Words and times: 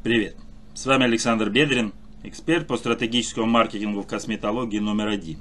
Привет! 0.00 0.36
С 0.74 0.86
вами 0.86 1.06
Александр 1.06 1.50
Бедрин, 1.50 1.92
эксперт 2.22 2.68
по 2.68 2.76
стратегическому 2.76 3.46
маркетингу 3.46 4.02
в 4.02 4.06
косметологии 4.06 4.78
номер 4.78 5.08
один. 5.08 5.40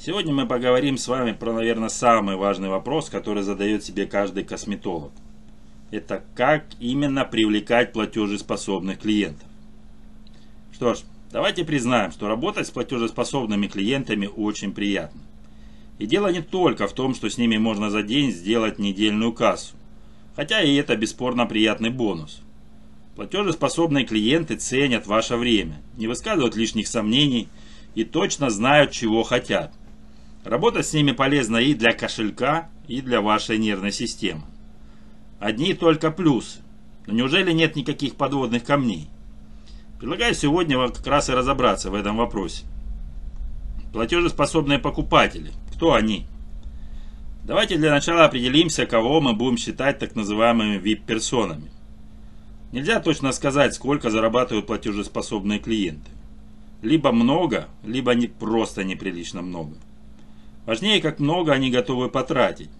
Сегодня 0.00 0.32
мы 0.32 0.46
поговорим 0.46 0.96
с 0.96 1.08
вами 1.08 1.32
про, 1.32 1.52
наверное, 1.52 1.88
самый 1.88 2.36
важный 2.36 2.68
вопрос, 2.68 3.10
который 3.10 3.42
задает 3.42 3.82
себе 3.82 4.06
каждый 4.06 4.44
косметолог. 4.44 5.10
Это 5.90 6.22
как 6.36 6.64
именно 6.78 7.24
привлекать 7.24 7.92
платежеспособных 7.92 9.00
клиентов. 9.00 9.48
Что 10.72 10.94
ж, 10.94 11.00
давайте 11.32 11.64
признаем, 11.64 12.12
что 12.12 12.28
работать 12.28 12.68
с 12.68 12.70
платежеспособными 12.70 13.66
клиентами 13.66 14.30
очень 14.36 14.72
приятно. 14.72 15.20
И 15.98 16.06
дело 16.06 16.28
не 16.28 16.40
только 16.40 16.86
в 16.86 16.92
том, 16.92 17.16
что 17.16 17.28
с 17.28 17.36
ними 17.36 17.56
можно 17.56 17.90
за 17.90 18.04
день 18.04 18.30
сделать 18.30 18.78
недельную 18.78 19.32
кассу. 19.32 19.74
Хотя 20.36 20.62
и 20.62 20.76
это 20.76 20.94
бесспорно 20.94 21.46
приятный 21.46 21.90
бонус. 21.90 22.40
Платежеспособные 23.16 24.04
клиенты 24.04 24.56
ценят 24.56 25.06
ваше 25.06 25.36
время, 25.36 25.80
не 25.96 26.08
высказывают 26.08 26.56
лишних 26.56 26.88
сомнений 26.88 27.48
и 27.94 28.02
точно 28.02 28.50
знают, 28.50 28.90
чего 28.90 29.22
хотят. 29.22 29.72
Работать 30.42 30.86
с 30.86 30.92
ними 30.92 31.12
полезно 31.12 31.58
и 31.58 31.74
для 31.74 31.92
кошелька, 31.92 32.68
и 32.88 33.00
для 33.00 33.20
вашей 33.20 33.58
нервной 33.58 33.92
системы. 33.92 34.42
Одни 35.38 35.74
только 35.74 36.10
плюсы. 36.10 36.58
Но 37.06 37.14
неужели 37.14 37.52
нет 37.52 37.76
никаких 37.76 38.16
подводных 38.16 38.64
камней? 38.64 39.08
Предлагаю 40.00 40.34
сегодня 40.34 40.76
вам 40.76 40.92
как 40.92 41.06
раз 41.06 41.28
и 41.28 41.32
разобраться 41.32 41.90
в 41.90 41.94
этом 41.94 42.16
вопросе. 42.16 42.64
Платежеспособные 43.92 44.80
покупатели. 44.80 45.52
Кто 45.74 45.94
они? 45.94 46.26
Давайте 47.44 47.76
для 47.76 47.90
начала 47.90 48.24
определимся, 48.24 48.86
кого 48.86 49.20
мы 49.20 49.34
будем 49.34 49.56
считать 49.56 49.98
так 49.98 50.16
называемыми 50.16 50.78
VIP-персонами. 50.78 51.70
Нельзя 52.74 52.98
точно 52.98 53.30
сказать, 53.30 53.72
сколько 53.72 54.10
зарабатывают 54.10 54.66
платежеспособные 54.66 55.60
клиенты. 55.60 56.10
Либо 56.82 57.12
много, 57.12 57.68
либо 57.84 58.16
не 58.16 58.26
просто 58.26 58.82
неприлично 58.82 59.42
много. 59.42 59.76
Важнее, 60.66 61.00
как 61.00 61.20
много 61.20 61.52
они 61.52 61.70
готовы 61.70 62.08
потратить. 62.08 62.70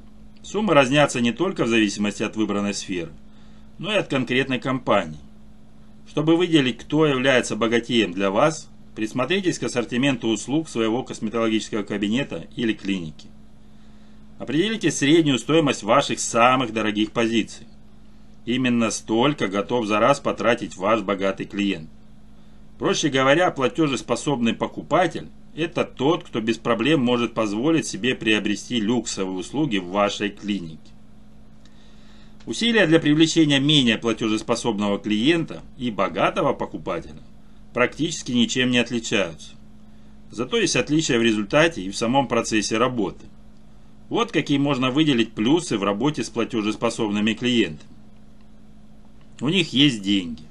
Суммы 0.42 0.74
разнятся 0.74 1.20
не 1.20 1.30
только 1.30 1.62
в 1.62 1.68
зависимости 1.68 2.24
от 2.24 2.34
выбранной 2.34 2.74
сферы, 2.74 3.12
но 3.78 3.92
и 3.92 3.96
от 3.96 4.08
конкретной 4.08 4.58
компании. 4.58 5.20
Чтобы 6.08 6.36
выделить, 6.36 6.78
кто 6.78 7.06
является 7.06 7.54
богатеем 7.54 8.12
для 8.12 8.32
вас, 8.32 8.68
присмотритесь 8.96 9.60
к 9.60 9.62
ассортименту 9.62 10.26
услуг 10.26 10.68
своего 10.68 11.04
косметологического 11.04 11.84
кабинета 11.84 12.48
или 12.56 12.72
клиники. 12.72 13.28
Определите 14.40 14.90
среднюю 14.90 15.38
стоимость 15.38 15.84
ваших 15.84 16.18
самых 16.18 16.72
дорогих 16.72 17.12
позиций. 17.12 17.68
Именно 18.46 18.90
столько 18.90 19.48
готов 19.48 19.86
за 19.86 20.00
раз 20.00 20.20
потратить 20.20 20.76
ваш 20.76 21.00
богатый 21.00 21.46
клиент. 21.46 21.88
Проще 22.78 23.08
говоря, 23.08 23.50
платежеспособный 23.50 24.52
покупатель– 24.52 25.28
это 25.56 25.84
тот, 25.84 26.24
кто 26.24 26.40
без 26.40 26.58
проблем 26.58 27.00
может 27.00 27.32
позволить 27.32 27.86
себе 27.86 28.14
приобрести 28.14 28.80
люксовые 28.80 29.38
услуги 29.38 29.78
в 29.78 29.86
вашей 29.86 30.30
клинике. 30.30 30.78
Усилия 32.46 32.86
для 32.86 33.00
привлечения 33.00 33.58
менее 33.58 33.96
платежеспособного 33.96 34.98
клиента 34.98 35.62
и 35.78 35.90
богатого 35.90 36.52
покупателя 36.52 37.22
практически 37.72 38.32
ничем 38.32 38.70
не 38.70 38.78
отличаются. 38.78 39.52
Зато 40.30 40.58
есть 40.58 40.76
отличия 40.76 41.18
в 41.18 41.22
результате 41.22 41.80
и 41.82 41.90
в 41.90 41.96
самом 41.96 42.28
процессе 42.28 42.76
работы. 42.76 43.24
Вот 44.10 44.32
какие 44.32 44.58
можно 44.58 44.90
выделить 44.90 45.32
плюсы 45.32 45.78
в 45.78 45.84
работе 45.84 46.22
с 46.22 46.28
платежеспособными 46.28 47.32
клиентами. 47.32 47.93
У 49.40 49.48
них 49.48 49.72
есть 49.72 50.02
деньги. 50.02 50.42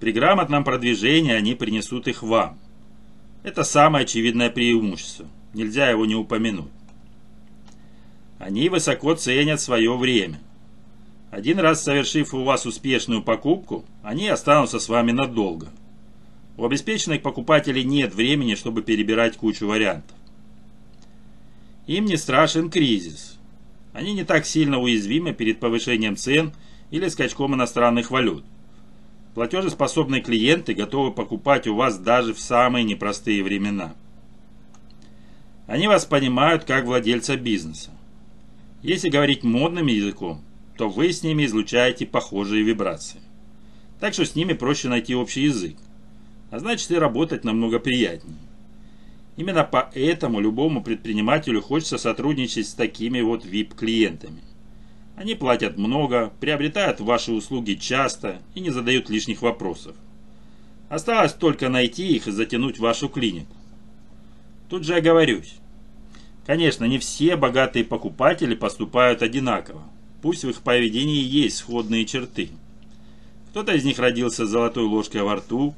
При 0.00 0.12
грамотном 0.12 0.64
продвижении 0.64 1.32
они 1.32 1.54
принесут 1.54 2.08
их 2.08 2.22
вам. 2.22 2.58
Это 3.42 3.64
самое 3.64 4.04
очевидное 4.04 4.50
преимущество. 4.50 5.26
Нельзя 5.54 5.88
его 5.88 6.04
не 6.04 6.14
упомянуть. 6.14 6.70
Они 8.38 8.68
высоко 8.68 9.14
ценят 9.14 9.60
свое 9.60 9.96
время. 9.96 10.38
Один 11.30 11.58
раз 11.58 11.82
совершив 11.82 12.34
у 12.34 12.44
вас 12.44 12.66
успешную 12.66 13.22
покупку, 13.22 13.84
они 14.02 14.28
останутся 14.28 14.78
с 14.78 14.88
вами 14.88 15.12
надолго. 15.12 15.68
У 16.56 16.64
обеспеченных 16.64 17.22
покупателей 17.22 17.84
нет 17.84 18.14
времени, 18.14 18.54
чтобы 18.54 18.82
перебирать 18.82 19.36
кучу 19.36 19.66
вариантов. 19.66 20.16
Им 21.86 22.04
не 22.06 22.16
страшен 22.16 22.70
кризис. 22.70 23.38
Они 23.92 24.12
не 24.12 24.24
так 24.24 24.44
сильно 24.44 24.78
уязвимы 24.78 25.32
перед 25.32 25.60
повышением 25.60 26.16
цен 26.16 26.52
или 26.90 27.08
скачком 27.08 27.54
иностранных 27.54 28.10
валют. 28.10 28.44
Платежеспособные 29.34 30.22
клиенты 30.22 30.74
готовы 30.74 31.12
покупать 31.12 31.66
у 31.66 31.74
вас 31.74 31.98
даже 31.98 32.32
в 32.32 32.40
самые 32.40 32.84
непростые 32.84 33.42
времена. 33.42 33.94
Они 35.66 35.88
вас 35.88 36.04
понимают 36.04 36.64
как 36.64 36.84
владельца 36.84 37.36
бизнеса. 37.36 37.90
Если 38.82 39.08
говорить 39.08 39.44
модным 39.44 39.88
языком, 39.88 40.42
то 40.78 40.88
вы 40.88 41.12
с 41.12 41.22
ними 41.22 41.44
излучаете 41.44 42.06
похожие 42.06 42.62
вибрации. 42.62 43.20
Так 44.00 44.14
что 44.14 44.24
с 44.24 44.34
ними 44.34 44.52
проще 44.52 44.88
найти 44.88 45.14
общий 45.14 45.42
язык. 45.42 45.76
А 46.50 46.58
значит 46.58 46.90
и 46.90 46.94
работать 46.94 47.44
намного 47.44 47.78
приятнее. 47.78 48.38
Именно 49.36 49.64
поэтому 49.64 50.40
любому 50.40 50.82
предпринимателю 50.82 51.60
хочется 51.60 51.98
сотрудничать 51.98 52.68
с 52.68 52.74
такими 52.74 53.20
вот 53.20 53.44
VIP-клиентами. 53.44 54.42
Они 55.16 55.34
платят 55.34 55.78
много, 55.78 56.30
приобретают 56.40 57.00
ваши 57.00 57.32
услуги 57.32 57.72
часто 57.72 58.42
и 58.54 58.60
не 58.60 58.68
задают 58.68 59.08
лишних 59.08 59.40
вопросов. 59.40 59.96
Осталось 60.90 61.32
только 61.32 61.70
найти 61.70 62.06
их 62.14 62.28
и 62.28 62.30
затянуть 62.30 62.76
в 62.76 62.82
вашу 62.82 63.08
клинику. 63.08 63.56
Тут 64.68 64.84
же 64.84 64.94
оговорюсь. 64.94 65.54
Конечно, 66.44 66.84
не 66.84 66.98
все 66.98 67.36
богатые 67.36 67.84
покупатели 67.84 68.54
поступают 68.54 69.22
одинаково. 69.22 69.82
Пусть 70.20 70.44
в 70.44 70.50
их 70.50 70.60
поведении 70.60 71.22
есть 71.22 71.56
сходные 71.56 72.04
черты. 72.04 72.50
Кто-то 73.50 73.72
из 73.72 73.84
них 73.84 73.98
родился 73.98 74.46
с 74.46 74.50
золотой 74.50 74.84
ложкой 74.84 75.22
во 75.22 75.36
рту, 75.36 75.74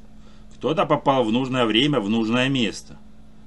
кто-то 0.55 0.85
попал 0.85 1.23
в 1.23 1.31
нужное 1.31 1.65
время 1.65 2.01
в 2.01 2.09
нужное 2.09 2.49
место, 2.49 2.97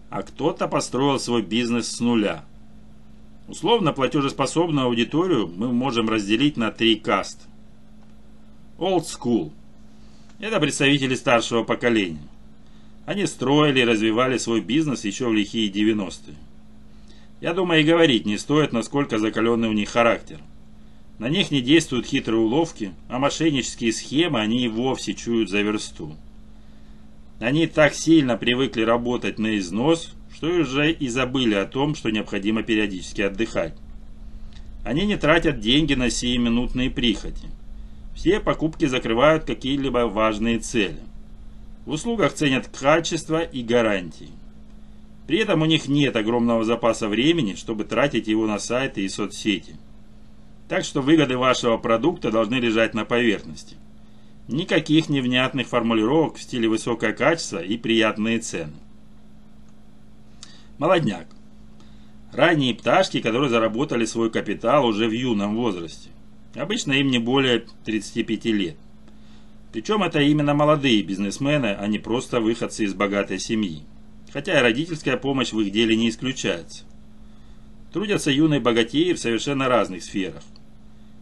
а 0.09 0.23
кто-то 0.23 0.69
построил 0.69 1.21
свой 1.21 1.43
бизнес 1.43 1.87
с 1.89 2.01
нуля– 2.01 2.47
Условно 3.53 3.93
платежеспособную 3.93 4.87
аудиторию 4.87 5.47
мы 5.47 5.71
можем 5.71 6.09
разделить 6.09 6.57
на 6.57 6.71
три 6.71 6.97
каст. 6.97 7.39
Old 8.79 9.05
School. 9.05 9.51
Это 10.41 10.59
представители 10.59 11.15
старшего 11.15 11.63
поколения. 11.63 12.27
Они 13.05 13.27
строили 13.27 13.81
и 13.81 13.85
развивали 13.85 14.39
свой 14.39 14.63
бизнес 14.63 15.05
еще 15.05 15.29
в 15.29 15.35
лихие 15.35 15.71
90-е. 15.71 16.35
Я 17.43 17.53
думаю 17.53 17.83
и 17.83 17.85
говорить 17.85 18.25
не 18.25 18.39
стоит, 18.39 18.73
насколько 18.73 19.19
закаленный 19.19 19.69
у 19.69 19.73
них 19.73 19.91
характер. 19.91 20.39
На 21.19 21.29
них 21.29 21.51
не 21.51 21.61
действуют 21.61 22.07
хитрые 22.07 22.41
уловки, 22.41 22.95
а 23.11 23.19
мошеннические 23.19 23.93
схемы 23.93 24.41
они 24.41 24.65
и 24.65 24.69
вовсе 24.69 25.13
чуют 25.13 25.51
за 25.51 25.61
версту. 25.61 26.17
Они 27.39 27.67
так 27.67 27.93
сильно 27.93 28.39
привыкли 28.39 28.81
работать 28.81 29.39
на 29.39 29.59
износ, 29.59 30.15
что 30.43 30.51
уже 30.51 30.91
и 30.91 31.07
забыли 31.07 31.55
о 31.55 31.67
том, 31.67 31.95
что 31.95 32.11
необходимо 32.11 32.65
периодически 32.65 33.21
отдыхать. 33.21 33.75
Они 34.83 35.07
не 35.07 35.17
тратят 35.17 35.61
деньги 35.61 35.95
на 35.95 36.11
сиюминутные 36.11 36.91
прихоти. 36.91 37.47
Все 38.13 38.41
покупки 38.41 38.87
закрывают 38.87 39.45
какие-либо 39.45 40.09
важные 40.09 40.59
цели. 40.59 40.99
В 41.87 41.93
услугах 41.93 42.33
ценят 42.33 42.67
качество 42.67 43.41
и 43.41 43.63
гарантии. 43.63 44.31
При 45.29 45.39
этом 45.39 45.63
у 45.63 45.65
них 45.65 45.87
нет 45.87 46.17
огромного 46.17 46.65
запаса 46.65 47.07
времени, 47.07 47.55
чтобы 47.55 47.85
тратить 47.85 48.27
его 48.27 48.49
на 48.49 48.59
сайты 48.59 49.03
и 49.05 49.09
соцсети. 49.09 49.77
Так 50.69 50.85
что 50.85 51.03
выгоды 51.03 51.39
вашего 51.39 51.77
продукта 51.77 52.33
должны 52.33 52.57
лежать 52.57 52.95
на 52.95 53.05
поверхности. 53.05 53.77
Никаких 54.49 55.09
невнятных 55.09 55.69
формулировок 55.69 56.35
в 56.35 56.43
стиле 56.43 56.69
высокое 56.69 57.13
качество 57.13 57.63
и 57.63 57.77
приятные 57.77 58.41
цены. 58.41 58.82
Молодняк. 60.83 61.29
Ранние 62.33 62.75
пташки, 62.75 63.21
которые 63.21 63.49
заработали 63.49 64.05
свой 64.05 64.33
капитал 64.33 64.85
уже 64.85 65.07
в 65.07 65.13
юном 65.13 65.55
возрасте. 65.55 66.09
Обычно 66.57 66.95
им 66.95 67.07
не 67.07 67.21
более 67.21 67.67
35 67.85 68.45
лет. 68.47 68.77
Причем 69.73 70.03
это 70.03 70.19
именно 70.19 70.55
молодые 70.55 71.05
бизнесмены, 71.05 71.77
а 71.79 71.87
не 71.87 72.01
просто 72.01 72.41
выходцы 72.41 72.83
из 72.83 72.95
богатой 72.95 73.39
семьи. 73.39 73.85
Хотя 74.33 74.59
и 74.59 74.61
родительская 74.61 75.17
помощь 75.17 75.53
в 75.53 75.61
их 75.61 75.71
деле 75.71 75.95
не 75.95 76.09
исключается. 76.09 76.83
Трудятся 77.93 78.33
юные 78.33 78.59
богатеи 78.59 79.13
в 79.13 79.21
совершенно 79.21 79.69
разных 79.69 80.03
сферах. 80.03 80.43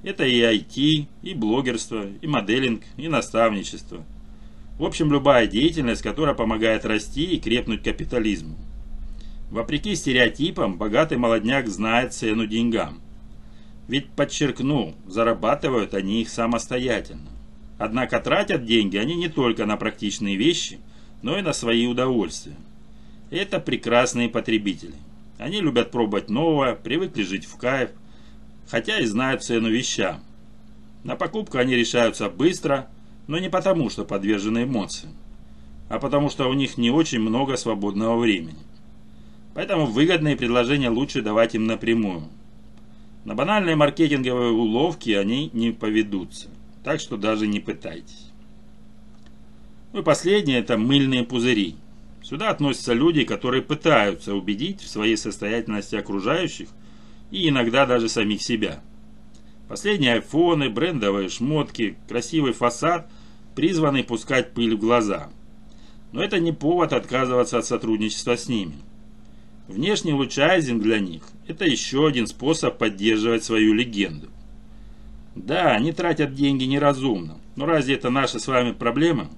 Это 0.02 0.24
и 0.24 0.40
IT, 0.40 1.06
и 1.20 1.34
блогерство, 1.34 2.06
и 2.22 2.26
моделинг, 2.26 2.84
и 2.96 3.08
наставничество. 3.08 4.06
В 4.78 4.86
общем, 4.86 5.12
любая 5.12 5.46
деятельность, 5.46 6.00
которая 6.00 6.34
помогает 6.34 6.86
расти 6.86 7.24
и 7.24 7.38
крепнуть 7.38 7.82
капитализму. 7.82 8.56
Вопреки 9.50 9.96
стереотипам, 9.96 10.78
богатый 10.78 11.18
молодняк 11.18 11.66
знает 11.66 12.14
цену 12.14 12.46
деньгам. 12.46 13.00
Ведь, 13.88 14.08
подчеркну, 14.10 14.94
зарабатывают 15.08 15.92
они 15.94 16.22
их 16.22 16.28
самостоятельно. 16.28 17.28
Однако 17.76 18.20
тратят 18.20 18.64
деньги 18.64 18.96
они 18.96 19.16
не 19.16 19.28
только 19.28 19.66
на 19.66 19.76
практичные 19.76 20.36
вещи, 20.36 20.78
но 21.22 21.36
и 21.36 21.42
на 21.42 21.52
свои 21.52 21.86
удовольствия. 21.86 22.56
Это 23.30 23.58
прекрасные 23.58 24.28
потребители. 24.28 24.94
Они 25.38 25.60
любят 25.60 25.90
пробовать 25.90 26.30
новое, 26.30 26.74
привыкли 26.74 27.22
жить 27.22 27.46
в 27.46 27.56
кайф, 27.56 27.90
хотя 28.68 29.00
и 29.00 29.04
знают 29.04 29.42
цену 29.42 29.68
вещам. 29.68 30.20
На 31.02 31.16
покупку 31.16 31.58
они 31.58 31.74
решаются 31.74 32.28
быстро, 32.28 32.88
но 33.26 33.38
не 33.38 33.48
потому, 33.48 33.90
что 33.90 34.04
подвержены 34.04 34.64
эмоциям, 34.64 35.14
а 35.88 35.98
потому 35.98 36.30
что 36.30 36.48
у 36.48 36.52
них 36.52 36.76
не 36.76 36.90
очень 36.90 37.20
много 37.20 37.56
свободного 37.56 38.18
времени. 38.18 38.58
Поэтому 39.54 39.86
выгодные 39.86 40.36
предложения 40.36 40.90
лучше 40.90 41.22
давать 41.22 41.54
им 41.54 41.66
напрямую. 41.66 42.28
На 43.24 43.34
банальные 43.34 43.76
маркетинговые 43.76 44.52
уловки 44.52 45.10
они 45.10 45.50
не 45.52 45.72
поведутся. 45.72 46.48
Так 46.84 47.00
что 47.00 47.16
даже 47.16 47.46
не 47.46 47.60
пытайтесь. 47.60 48.30
Ну 49.92 50.00
и 50.00 50.04
последнее 50.04 50.60
это 50.60 50.78
мыльные 50.78 51.24
пузыри. 51.24 51.76
Сюда 52.22 52.50
относятся 52.50 52.92
люди, 52.92 53.24
которые 53.24 53.62
пытаются 53.62 54.34
убедить 54.34 54.80
в 54.80 54.88
своей 54.88 55.16
состоятельности 55.16 55.96
окружающих 55.96 56.68
и 57.30 57.48
иногда 57.48 57.86
даже 57.86 58.08
самих 58.08 58.42
себя. 58.42 58.80
Последние 59.68 60.14
айфоны, 60.14 60.68
брендовые 60.68 61.28
шмотки, 61.28 61.96
красивый 62.08 62.52
фасад 62.52 63.10
призваны 63.54 64.02
пускать 64.02 64.52
пыль 64.52 64.76
в 64.76 64.80
глаза. 64.80 65.28
Но 66.12 66.22
это 66.22 66.40
не 66.40 66.52
повод 66.52 66.92
отказываться 66.92 67.58
от 67.58 67.66
сотрудничества 67.66 68.36
с 68.36 68.48
ними. 68.48 68.74
Внешний 69.70 70.12
лучайзинг 70.12 70.82
для 70.82 70.98
них– 70.98 71.22
это 71.46 71.64
еще 71.64 72.08
один 72.08 72.26
способ 72.26 72.76
поддерживать 72.76 73.44
свою 73.44 73.72
легенду. 73.72 74.28
Да, 75.36 75.76
они 75.76 75.92
тратят 75.92 76.34
деньги 76.34 76.64
неразумно, 76.64 77.38
но 77.54 77.66
разве 77.66 77.94
это 77.94 78.10
наша 78.10 78.40
с 78.40 78.48
вами 78.48 78.72
проблема? 78.72 79.30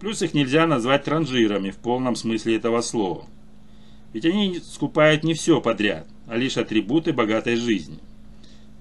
Плюс 0.00 0.22
их 0.22 0.34
нельзя 0.34 0.66
назвать 0.66 1.04
транжирами 1.04 1.70
в 1.70 1.76
полном 1.76 2.16
смысле 2.16 2.56
этого 2.56 2.80
слова. 2.80 3.26
Ведь 4.12 4.26
они 4.26 4.58
скупают 4.58 5.22
не 5.22 5.34
все 5.34 5.60
подряд, 5.60 6.08
а 6.26 6.36
лишь 6.36 6.56
атрибуты 6.56 7.12
богатой 7.12 7.54
жизни. 7.54 8.00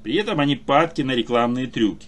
При 0.02 0.16
этом 0.16 0.40
они 0.40 0.56
падки 0.56 1.04
на 1.04 1.12
рекламные 1.12 1.68
трюки. 1.68 2.08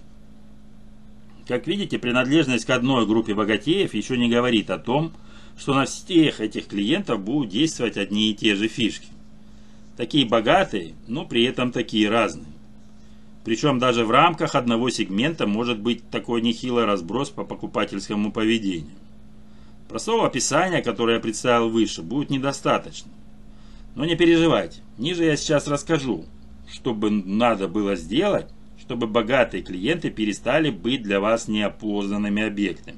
Как 1.47 1.67
видите, 1.67 1.99
принадлежность 1.99 2.65
к 2.65 2.71
одной 2.71 3.05
группе 3.05 3.35
богатеев 3.35 3.93
еще 3.93 4.17
не 4.17 4.27
говорит 4.27 4.71
о 4.71 4.79
том, 4.79 5.13
что 5.57 5.73
на 5.73 5.85
всех 5.85 6.41
этих 6.41 6.67
клиентов 6.67 7.21
будут 7.21 7.49
действовать 7.49 7.97
одни 7.97 8.31
и 8.31 8.33
те 8.33 8.55
же 8.55 8.67
фишки. 8.67 9.07
Такие 9.97 10.25
богатые, 10.25 10.95
но 11.07 11.25
при 11.25 11.43
этом 11.43 11.71
такие 11.71 12.09
разные. 12.09 12.47
Причем 13.43 13.77
даже 13.77 14.05
в 14.05 14.11
рамках 14.11 14.55
одного 14.55 14.89
сегмента 14.89 15.45
может 15.45 15.79
быть 15.79 16.09
такой 16.09 16.41
нехилый 16.41 16.85
разброс 16.85 17.29
по 17.29 17.43
покупательскому 17.43 18.31
поведению. 18.31 18.95
Простого 19.89 20.25
описания, 20.25 20.81
которое 20.81 21.15
я 21.15 21.19
представил 21.19 21.69
выше, 21.69 22.01
будет 22.01 22.29
недостаточно. 22.29 23.11
Но 23.95 24.05
не 24.05 24.15
переживайте, 24.15 24.81
ниже 24.97 25.25
я 25.25 25.35
сейчас 25.35 25.67
расскажу, 25.67 26.25
что 26.71 26.93
бы 26.93 27.11
надо 27.11 27.67
было 27.67 27.95
сделать, 27.95 28.47
чтобы 28.79 29.07
богатые 29.07 29.61
клиенты 29.61 30.09
перестали 30.09 30.71
быть 30.71 31.03
для 31.03 31.19
вас 31.19 31.47
неопознанными 31.47 32.43
объектами. 32.43 32.97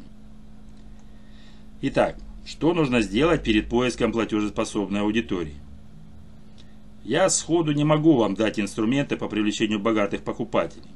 Итак, 1.82 2.18
что 2.46 2.74
нужно 2.74 3.02
сделать 3.02 3.44
перед 3.44 3.68
поиском 3.68 4.12
платежеспособной 4.12 5.02
аудитории? 5.02 5.56
Я 7.04 7.30
сходу 7.30 7.72
не 7.72 7.84
могу 7.84 8.18
вам 8.18 8.36
дать 8.36 8.60
инструменты 8.60 9.18
по 9.18 9.28
привлечению 9.28 9.80
богатых 9.80 10.24
покупателей. 10.24 10.90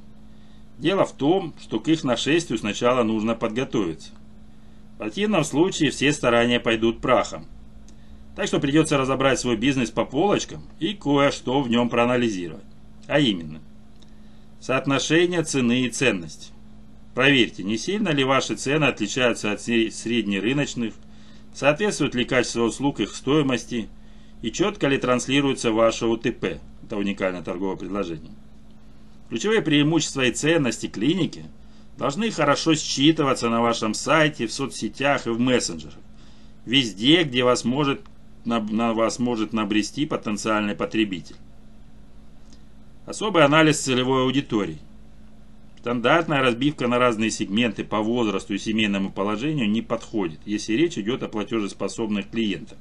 Дело 0.77 1.05
в 1.05 1.11
том, 1.11 1.53
что 1.59 1.79
к 1.79 1.87
их 1.87 2.03
нашествию 2.03 2.57
сначала 2.57 3.03
нужно 3.03 3.35
подготовиться. 3.35 4.11
В 4.93 4.97
противном 4.99 5.43
случае 5.43 5.91
все 5.91 6.13
старания 6.13 6.59
пойдут 6.59 7.01
прахом. 7.01 7.45
Так 8.35 8.47
что 8.47 8.59
придется 8.59 8.97
разобрать 8.97 9.39
свой 9.39 9.57
бизнес 9.57 9.89
по 9.89 10.05
полочкам 10.05 10.63
и 10.79 10.93
кое-что 10.93 11.61
в 11.61 11.69
нем 11.69 11.89
проанализировать. 11.89 12.63
А 13.07 13.19
именно, 13.19 13.59
соотношение 14.59 15.43
цены 15.43 15.81
и 15.81 15.89
ценности. 15.89 16.53
Проверьте, 17.15 17.63
не 17.63 17.77
сильно 17.77 18.09
ли 18.09 18.23
ваши 18.23 18.55
цены 18.55 18.85
отличаются 18.85 19.51
от 19.51 19.61
среднерыночных, 19.61 20.93
соответствует 21.59 22.15
ли 22.15 22.25
качество 22.25 22.63
услуг 22.63 22.99
их 22.99 23.15
стоимости– 23.15 23.89
и 24.41 24.51
четко 24.51 24.87
ли 24.87 24.97
транслируется 24.97 25.71
ваше 25.71 26.05
УТП, 26.05 26.59
это 26.83 26.97
уникальное 26.97 27.41
торговое 27.41 27.75
предложение. 27.75 28.31
Ключевые 29.29 29.61
преимущества 29.61 30.21
и 30.21 30.31
ценности 30.31 30.87
клиники 30.87 31.45
должны 31.97 32.31
хорошо 32.31 32.73
считываться 32.73 33.49
на 33.49 33.61
вашем 33.61 33.93
сайте, 33.93 34.47
в 34.47 34.53
соцсетях 34.53 35.27
и 35.27 35.31
в 35.31 35.39
мессенджерах. 35.39 35.97
Везде, 36.65 37.23
где 37.23 37.43
вас 37.43 37.65
может, 37.65 38.01
на, 38.45 38.59
вас 38.93 39.19
может 39.19 39.53
набрести 39.53 40.05
потенциальный 40.05 40.75
потребитель. 40.75 41.35
Особый 43.05 43.43
анализ 43.43 43.79
целевой 43.79 44.23
аудитории. 44.23 44.79
Стандартная 45.79 46.41
разбивка 46.41 46.89
на 46.89 46.99
разные 46.99 47.31
сегменты 47.31 47.85
по 47.85 47.99
возрасту 47.99 48.53
и 48.53 48.57
семейному 48.57 49.11
положению 49.11 49.69
не 49.69 49.81
подходит, 49.81 50.41
если 50.45 50.73
речь 50.73 50.97
идет 50.97 51.23
о 51.23 51.29
платежеспособных 51.29 52.29
клиентах. 52.29 52.77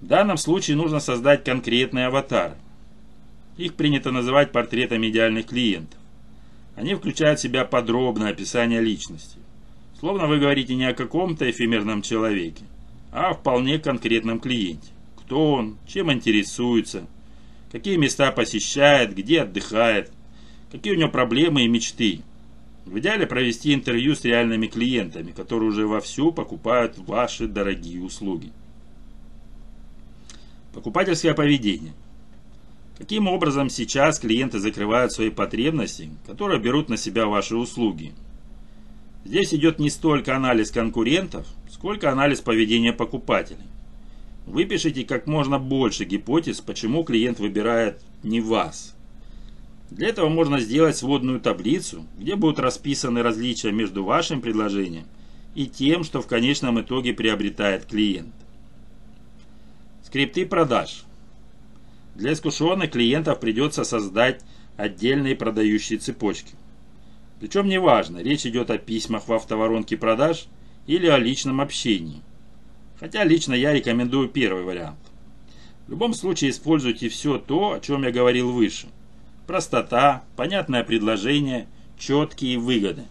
В 0.00 0.06
данном 0.06 0.38
случае 0.38 0.78
нужно 0.78 0.98
создать 0.98 1.44
конкретный 1.44 2.06
аватар. 2.06 2.56
Их 3.58 3.74
принято 3.74 4.10
называть 4.12 4.50
портретами 4.50 5.10
идеальных 5.10 5.46
клиентов. 5.46 5.98
Они 6.74 6.94
включают 6.94 7.38
в 7.38 7.42
себя 7.42 7.66
подробное 7.66 8.30
описание 8.30 8.80
личности. 8.80 9.38
Словно 10.00 10.26
вы 10.26 10.38
говорите 10.38 10.74
не 10.74 10.86
о 10.86 10.94
каком-то 10.94 11.50
эфемерном 11.50 12.00
человеке, 12.00 12.64
а 13.12 13.28
о 13.28 13.34
вполне 13.34 13.78
конкретном 13.78 14.40
клиенте. 14.40 14.88
Кто 15.16 15.52
он, 15.52 15.76
чем 15.86 16.10
интересуется, 16.10 17.06
какие 17.70 17.96
места 17.96 18.32
посещает, 18.32 19.14
где 19.14 19.42
отдыхает, 19.42 20.10
какие 20.72 20.94
у 20.94 20.98
него 20.98 21.10
проблемы 21.10 21.64
и 21.64 21.68
мечты. 21.68 22.22
В 22.86 22.98
идеале 22.98 23.26
провести 23.26 23.74
интервью 23.74 24.16
с 24.16 24.24
реальными 24.24 24.66
клиентами, 24.66 25.30
которые 25.30 25.68
уже 25.68 25.86
вовсю 25.86 26.32
покупают 26.32 26.98
ваши 26.98 27.46
дорогие 27.46 28.02
услуги. 28.02 28.50
Покупательское 30.72 31.34
поведение. 31.34 31.92
Каким 32.96 33.28
образом 33.28 33.68
сейчас 33.68 34.18
клиенты 34.18 34.58
закрывают 34.58 35.12
свои 35.12 35.30
потребности, 35.30 36.10
которые 36.26 36.58
берут 36.58 36.88
на 36.88 36.96
себя 36.96 37.26
ваши 37.26 37.54
услуги? 37.54 38.12
Здесь 39.24 39.54
идет 39.54 39.78
не 39.78 39.90
столько 39.90 40.34
анализ 40.34 40.70
конкурентов, 40.70 41.46
сколько 41.70 42.10
анализ 42.10 42.40
поведения 42.40 42.92
покупателей. 42.92 43.66
Выпишите 44.46 45.04
как 45.04 45.26
можно 45.26 45.58
больше 45.58 46.04
гипотез, 46.04 46.60
почему 46.60 47.04
клиент 47.04 47.38
выбирает 47.38 48.00
не 48.22 48.40
вас. 48.40 48.96
Для 49.92 50.08
этого 50.08 50.30
можно 50.30 50.58
сделать 50.58 50.96
сводную 50.96 51.38
таблицу, 51.38 52.06
где 52.18 52.34
будут 52.34 52.58
расписаны 52.58 53.22
различия 53.22 53.72
между 53.72 54.04
вашим 54.04 54.40
предложением 54.40 55.04
и 55.54 55.66
тем, 55.66 56.02
что 56.02 56.22
в 56.22 56.26
конечном 56.26 56.80
итоге 56.80 57.12
приобретает 57.12 57.84
клиент. 57.84 58.34
Скрипты 60.02 60.46
продаж. 60.46 61.04
Для 62.14 62.32
искушенных 62.32 62.90
клиентов 62.90 63.38
придется 63.38 63.84
создать 63.84 64.40
отдельные 64.78 65.36
продающие 65.36 65.98
цепочки. 65.98 66.54
Причем 67.38 67.68
неважно, 67.68 68.16
речь 68.22 68.46
идет 68.46 68.70
о 68.70 68.78
письмах 68.78 69.28
в 69.28 69.32
автоворонке 69.34 69.98
продаж 69.98 70.46
или 70.86 71.06
о 71.06 71.18
личном 71.18 71.60
общении. 71.60 72.22
Хотя 72.98 73.24
лично 73.24 73.52
я 73.52 73.74
рекомендую 73.74 74.30
первый 74.30 74.62
вариант. 74.62 75.00
В 75.86 75.90
любом 75.90 76.14
случае 76.14 76.50
используйте 76.50 77.10
все 77.10 77.36
то, 77.36 77.72
о 77.72 77.80
чем 77.80 78.04
я 78.04 78.10
говорил 78.10 78.52
выше. 78.52 78.88
Простота, 79.46 80.22
понятное 80.36 80.84
предложение, 80.84 81.66
четкие 81.98 82.58
выгоды. 82.58 83.02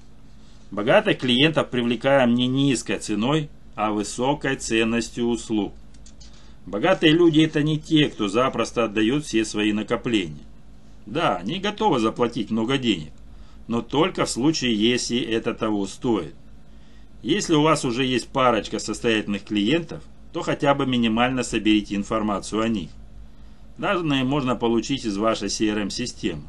Богатых 0.71 1.19
клиентов 1.19 1.69
привлекаем 1.69 2.33
не 2.35 2.47
низкой 2.47 3.00
ценой, 3.00 3.50
а 3.75 3.91
высокой 3.91 4.55
ценностью 4.55 5.25
услуг. 5.25 5.73
Богатые 6.65 7.11
люди 7.11 7.41
это 7.41 7.61
не 7.63 7.77
те, 7.77 8.07
кто 8.07 8.29
запросто 8.29 8.85
отдает 8.85 9.25
все 9.25 9.43
свои 9.43 9.73
накопления. 9.73 10.45
Да, 11.05 11.38
они 11.38 11.59
готовы 11.59 12.00
заплатить 12.00 12.51
много 12.51 12.77
денег, 12.77 13.11
но 13.67 13.81
только 13.81 14.25
в 14.25 14.29
случае, 14.29 14.73
если 14.73 15.19
это 15.19 15.53
того 15.53 15.85
стоит. 15.85 16.35
Если 17.23 17.53
у 17.55 17.61
вас 17.61 17.83
уже 17.83 18.05
есть 18.05 18.29
парочка 18.29 18.79
состоятельных 18.79 19.43
клиентов, 19.43 20.01
то 20.31 20.41
хотя 20.41 20.73
бы 20.73 20.85
минимально 20.85 21.43
соберите 21.43 21.95
информацию 21.95 22.61
о 22.61 22.69
них. 22.69 22.89
Данные 23.81 24.23
можно 24.23 24.55
получить 24.55 25.05
из 25.05 25.17
вашей 25.17 25.47
CRM-системы. 25.47 26.43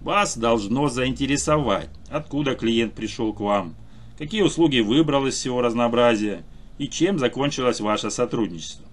Вас 0.00 0.36
должно 0.36 0.88
заинтересовать, 0.88 1.90
откуда 2.10 2.56
клиент 2.56 2.92
пришел 2.92 3.32
к 3.32 3.38
вам, 3.38 3.76
какие 4.18 4.42
услуги 4.42 4.80
выбрал 4.80 5.28
из 5.28 5.34
всего 5.34 5.62
разнообразия 5.62 6.44
и 6.76 6.88
чем 6.88 7.20
закончилось 7.20 7.78
ваше 7.80 8.10
сотрудничество. 8.10 8.84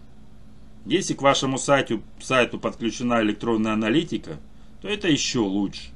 Если 0.85 1.15
к 1.15 1.23
вашему 1.23 1.57
сайту, 1.57 2.03
сайту 2.19 2.59
подключена 2.59 3.23
электронная 3.23 3.73
аналитика, 3.73 4.37
то 4.79 4.87
это 4.87 5.07
еще 5.07 5.39
лучше. 5.39 5.89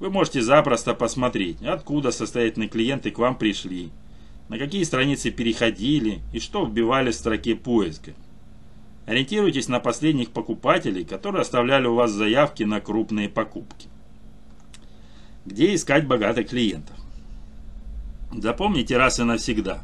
Вы 0.00 0.08
можете 0.08 0.40
запросто 0.40 0.94
посмотреть, 0.94 1.60
откуда 1.60 2.12
состоятельные 2.12 2.70
клиенты 2.70 3.10
к 3.10 3.18
вам 3.18 3.36
пришли, 3.36 3.90
на 4.48 4.56
какие 4.56 4.84
страницы 4.84 5.30
переходили 5.30 6.20
и 6.32 6.40
что 6.40 6.64
вбивали 6.64 7.10
в 7.10 7.14
строке 7.14 7.56
поиска. 7.56 8.14
Ориентируйтесь 9.06 9.68
на 9.68 9.80
последних 9.80 10.30
покупателей, 10.30 11.04
которые 11.04 11.42
оставляли 11.42 11.86
у 11.86 11.94
вас 11.94 12.12
заявки 12.12 12.62
на 12.62 12.80
крупные 12.80 13.28
покупки. 13.28 13.88
Где 15.44 15.74
искать 15.74 16.06
богатых 16.06 16.48
клиентов? 16.48 16.96
Запомните 18.32 18.96
раз 18.96 19.18
и 19.18 19.24
навсегда. 19.24 19.82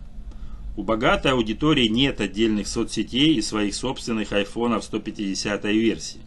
У 0.76 0.84
богатой 0.84 1.32
аудитории 1.32 1.88
нет 1.88 2.20
отдельных 2.20 2.68
соцсетей 2.68 3.34
и 3.34 3.42
своих 3.42 3.74
собственных 3.74 4.32
айфонов 4.32 4.84
150 4.84 5.64
версии. 5.64 6.20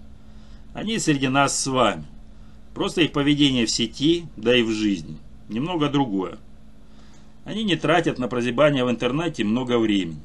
Они 0.74 1.00
среди 1.00 1.30
нас 1.30 1.58
с 1.58 1.68
вами. 1.68 2.04
Просто 2.74 3.02
их 3.02 3.14
поведение 3.14 3.66
в 3.66 3.72
сети, 3.72 4.26
да 4.36 4.56
и 4.56 4.64
в 4.64 4.72
жизни, 4.72 5.18
немного 5.48 5.90
другое. 5.90 6.38
Они 7.46 7.64
не 7.64 7.78
тратят 7.78 8.20
на 8.20 8.28
прозябание 8.28 8.84
в 8.84 8.90
интернете 8.90 9.46
много 9.46 9.80
времени 9.80 10.22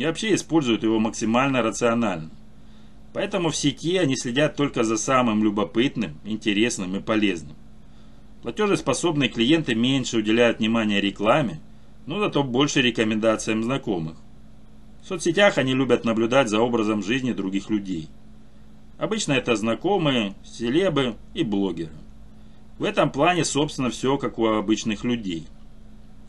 и 0.00 0.06
вообще 0.06 0.34
используют 0.34 0.82
его 0.82 0.98
максимально 0.98 1.62
рационально. 1.62 2.30
Поэтому 3.12 3.50
в 3.50 3.56
сети 3.56 3.96
они 3.96 4.16
следят 4.16 4.56
только 4.56 4.84
за 4.84 4.96
самым 4.96 5.44
любопытным, 5.44 6.18
интересным 6.24 6.96
и 6.96 7.00
полезным. 7.00 7.56
Платежеспособные 8.42 9.28
клиенты 9.28 9.74
меньше 9.74 10.18
уделяют 10.18 10.58
внимания 10.58 11.00
рекламе, 11.00 11.60
но 12.06 12.18
зато 12.18 12.42
больше 12.42 12.82
рекомендациям 12.82 13.62
знакомых. 13.62 14.16
В 15.02 15.06
соцсетях 15.08 15.58
они 15.58 15.74
любят 15.74 16.04
наблюдать 16.04 16.48
за 16.48 16.60
образом 16.60 17.02
жизни 17.02 17.32
других 17.32 17.70
людей– 17.70 18.08
Обычно 19.00 19.32
это 19.32 19.56
знакомые, 19.56 20.34
селебы 20.44 21.16
и 21.32 21.42
блогеры. 21.42 21.94
В 22.78 22.84
этом 22.84 23.10
плане, 23.10 23.46
собственно, 23.46 23.88
все 23.88 24.18
как 24.18 24.38
у 24.38 24.44
обычных 24.46 25.04
людей. 25.04 25.46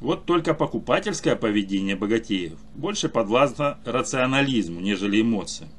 Вот 0.01 0.25
только 0.25 0.55
покупательское 0.55 1.35
поведение 1.35 1.95
богатеев 1.95 2.57
больше 2.73 3.07
подвластно 3.07 3.77
рационализму, 3.85 4.81
нежели 4.81 5.21
эмоциям. 5.21 5.69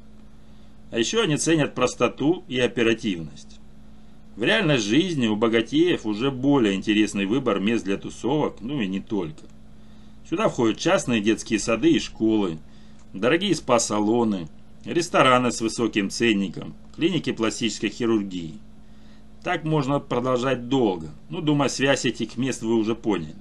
А 0.91 0.97
еще 0.97 1.21
они 1.21 1.35
ценят 1.35 1.75
простоту 1.75 2.45
и 2.47 2.57
оперативность. 2.57 3.59
В 4.37 4.43
реальной 4.43 4.77
жизни 4.77 5.27
у 5.27 5.35
богатеев 5.35 6.05
уже 6.05 6.31
более 6.31 6.75
интересный 6.75 7.25
выбор 7.25 7.59
мест 7.59 7.83
для 7.83 7.97
тусовок, 7.97 8.61
ну 8.61 8.79
и 8.79 8.87
не 8.87 9.01
только. 9.01 9.43
Сюда 10.29 10.47
входят 10.47 10.79
частные 10.79 11.19
детские 11.19 11.59
сады 11.59 11.91
и 11.91 11.99
школы, 11.99 12.59
дорогие 13.11 13.53
спа-салоны, 13.53 14.47
рестораны 14.85 15.51
с 15.51 15.59
высоким 15.59 16.09
ценником, 16.09 16.75
клиники 16.95 17.33
пластической 17.33 17.89
хирургии. 17.89 18.59
Так 19.43 19.65
можно 19.65 19.99
продолжать 19.99 20.69
долго. 20.69 21.09
Ну, 21.29 21.41
думаю, 21.41 21.69
связь 21.69 22.05
этих 22.05 22.37
мест 22.37 22.61
вы 22.61 22.75
уже 22.75 22.95
поняли. 22.95 23.35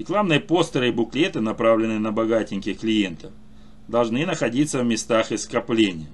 Рекламные 0.00 0.40
постеры 0.40 0.88
и 0.88 0.92
буклеты, 0.92 1.42
направленные 1.42 1.98
на 1.98 2.10
богатеньких 2.10 2.80
клиентов, 2.80 3.32
должны 3.86 4.24
находиться 4.24 4.80
в 4.80 4.86
местах 4.86 5.26
скопления. 5.38 6.08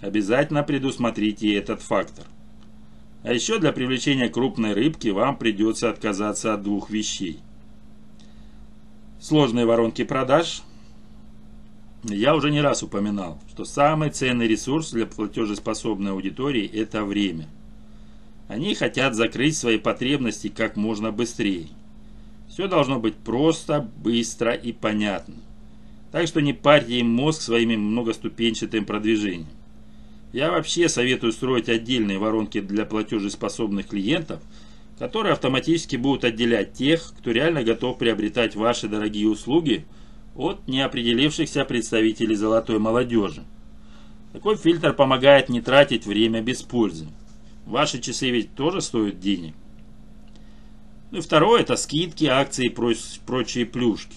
Обязательно 0.00 0.62
предусмотрите 0.62 1.52
этот 1.56 1.82
фактор. 1.82 2.26
А 3.24 3.32
еще 3.32 3.58
для 3.58 3.72
привлечения 3.72 4.28
крупной 4.28 4.72
рыбки 4.72 5.08
вам 5.08 5.36
придется 5.36 5.90
отказаться 5.90 6.54
от 6.54 6.62
двух 6.62 6.90
вещей. 6.90 7.40
Сложные 9.20 9.66
воронки 9.66 10.04
продаж 10.04 10.62
я 12.04 12.36
уже 12.36 12.52
не 12.52 12.60
раз 12.60 12.84
упоминал, 12.84 13.40
что 13.50 13.64
самый 13.64 14.10
ценный 14.10 14.46
ресурс 14.46 14.92
для 14.92 15.06
платежеспособной 15.06 16.12
аудитории– 16.12 16.70
это 16.72 17.04
время. 17.04 17.48
Они 18.46 18.76
хотят 18.76 19.16
закрыть 19.16 19.56
свои 19.56 19.76
потребности 19.76 20.46
как 20.46 20.76
можно 20.76 21.10
быстрее. 21.10 21.66
Все 22.58 22.66
должно 22.66 22.98
быть 22.98 23.14
просто, 23.14 23.88
быстро 23.98 24.52
и 24.52 24.72
понятно. 24.72 25.36
Так 26.10 26.26
что 26.26 26.40
не 26.40 26.52
парьте 26.52 26.98
им 26.98 27.08
мозг 27.08 27.40
своими 27.40 27.76
многоступенчатым 27.76 28.84
продвижением. 28.84 29.46
Я 30.32 30.50
вообще 30.50 30.88
советую 30.88 31.30
строить 31.30 31.68
отдельные 31.68 32.18
воронки 32.18 32.60
для 32.60 32.84
платежеспособных 32.84 33.86
клиентов, 33.86 34.42
которые 34.98 35.34
автоматически 35.34 35.94
будут 35.94 36.24
отделять 36.24 36.72
тех, 36.72 37.14
кто 37.16 37.30
реально 37.30 37.62
готов 37.62 37.96
приобретать 37.96 38.56
ваши 38.56 38.88
дорогие 38.88 39.28
услуги– 39.28 39.86
от 40.36 40.66
неопределившихся 40.66 41.64
представителей 41.64 42.34
золотой 42.34 42.80
молодежи. 42.80 43.44
Такой 44.32 44.56
фильтр 44.56 44.94
помогает 44.94 45.48
не 45.48 45.60
тратить 45.60 46.06
время 46.06 46.42
без 46.42 46.62
пользы. 46.62 47.06
Ваши 47.66 48.00
часы 48.00 48.30
ведь 48.30 48.56
тоже 48.56 48.80
стоят 48.80 49.20
денег. 49.20 49.54
Ну 51.10 51.18
и 51.18 51.20
второе– 51.20 51.60
это 51.62 51.76
скидки, 51.76 52.24
акции 52.24 52.66
и 52.66 53.16
прочие 53.26 53.66
плюшки. 53.66 54.16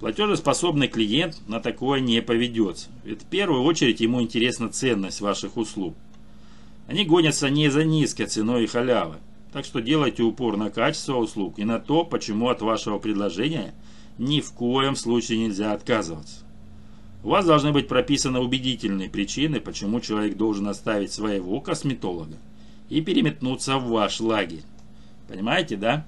Платежеспособный 0.00 0.88
клиент 0.88 1.40
на 1.48 1.60
такое 1.60 2.00
не 2.00 2.22
поведется, 2.22 2.88
ведь 3.04 3.22
в 3.22 3.26
первую 3.26 3.62
очередь 3.62 4.00
ему 4.00 4.20
интересна 4.22 4.68
ценность 4.68 5.20
ваших 5.20 5.56
услуг. 5.56 5.94
Они 6.86 7.04
гонятся 7.04 7.50
не 7.50 7.68
за 7.68 7.84
низкой 7.84 8.26
ценой 8.26 8.64
и 8.64 8.66
халявой, 8.68 9.18
так 9.52 9.64
что 9.64 9.80
делайте 9.80 10.22
упор 10.22 10.56
на 10.56 10.70
качество 10.70 11.16
услуг 11.16 11.58
и 11.58 11.64
на 11.64 11.78
то, 11.78 12.04
почему 12.04 12.48
от 12.48 12.62
вашего 12.62 12.98
предложения– 12.98 13.74
ни 14.18 14.40
в 14.40 14.52
коем 14.52 14.96
случае 14.96 15.38
нельзя 15.38 15.72
отказываться. 15.72 16.44
У 17.22 17.30
вас 17.30 17.46
должны 17.46 17.72
быть 17.72 17.88
прописаны 17.88 18.40
убедительные 18.40 19.08
причины, 19.08 19.60
почему 19.60 20.00
человек 20.00 20.36
должен 20.36 20.68
оставить 20.68 21.12
своего 21.12 21.60
косметолога 21.60 22.36
и 22.88 23.00
переметнуться 23.00 23.78
в 23.78 23.88
ваш 23.88 24.20
лагерь. 24.20 24.62
Понимаете, 25.28 25.76
да? 25.76 26.06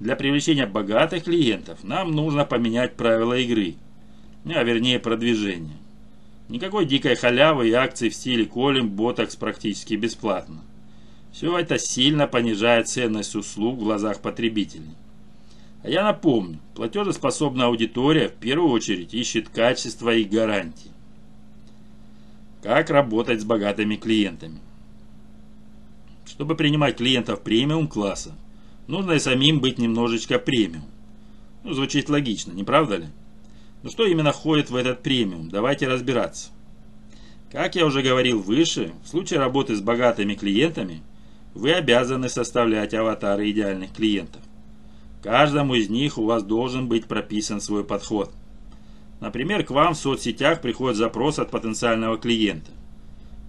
Для 0.00 0.16
привлечения 0.16 0.66
богатых 0.66 1.24
клиентов 1.24 1.84
нам 1.84 2.10
нужно 2.10 2.44
поменять 2.44 2.96
правила 2.96 3.34
игры, 3.34 3.76
а 4.46 4.64
вернее 4.64 4.98
продвижения. 4.98 5.76
Никакой 6.48 6.86
дикой 6.86 7.14
халявы 7.14 7.68
и 7.68 7.72
акций 7.72 8.08
в 8.08 8.14
стиле 8.14 8.46
колем 8.46 8.88
ботокс 8.88 9.36
практически 9.36 9.94
бесплатно. 9.94 10.62
Все 11.30 11.56
это 11.56 11.78
сильно 11.78 12.26
понижает 12.26 12.88
ценность 12.88 13.36
услуг 13.36 13.76
в 13.78 13.84
глазах 13.84 14.20
потребителей. 14.20 14.90
А 15.82 15.88
я 15.88 16.02
напомню, 16.02 16.58
платежеспособная 16.74 17.66
аудитория 17.66 18.28
в 18.28 18.34
первую 18.34 18.70
очередь 18.70 19.14
ищет 19.14 19.48
качество 19.48 20.14
и 20.14 20.24
гарантии. 20.24 20.90
Как 22.62 22.90
работать 22.90 23.40
с 23.40 23.44
богатыми 23.44 23.96
клиентами? 23.96 24.60
Чтобы 26.32 26.54
принимать 26.54 26.96
клиентов 26.96 27.42
премиум 27.42 27.86
класса, 27.86 28.32
нужно 28.86 29.12
и 29.12 29.18
самим 29.18 29.60
быть 29.60 29.76
немножечко 29.76 30.38
премиум. 30.38 30.86
Ну, 31.62 31.74
звучит 31.74 32.08
логично, 32.08 32.52
не 32.52 32.64
правда 32.64 32.96
ли? 32.96 33.06
Но 33.82 33.90
что 33.90 34.06
именно 34.06 34.32
входит 34.32 34.70
в 34.70 34.76
этот 34.76 35.02
премиум? 35.02 35.50
Давайте 35.50 35.88
разбираться. 35.88 36.48
Как 37.50 37.74
я 37.74 37.84
уже 37.84 38.00
говорил 38.00 38.40
выше, 38.40 38.92
в 39.04 39.08
случае 39.08 39.40
работы 39.40 39.76
с 39.76 39.82
богатыми 39.82 40.32
клиентами 40.32 41.02
вы 41.52 41.72
обязаны 41.72 42.30
составлять 42.30 42.94
аватары 42.94 43.50
идеальных 43.50 43.92
клиентов. 43.92 44.40
Каждому 45.22 45.74
из 45.74 45.90
них 45.90 46.16
у 46.16 46.24
вас 46.24 46.42
должен 46.42 46.88
быть 46.88 47.04
прописан 47.04 47.60
свой 47.60 47.84
подход. 47.84 48.32
Например, 49.20 49.62
к 49.64 49.70
вам 49.70 49.92
в 49.92 49.98
соцсетях 49.98 50.62
приходит 50.62 50.96
запрос 50.96 51.38
от 51.38 51.50
потенциального 51.50 52.16
клиента. 52.16 52.70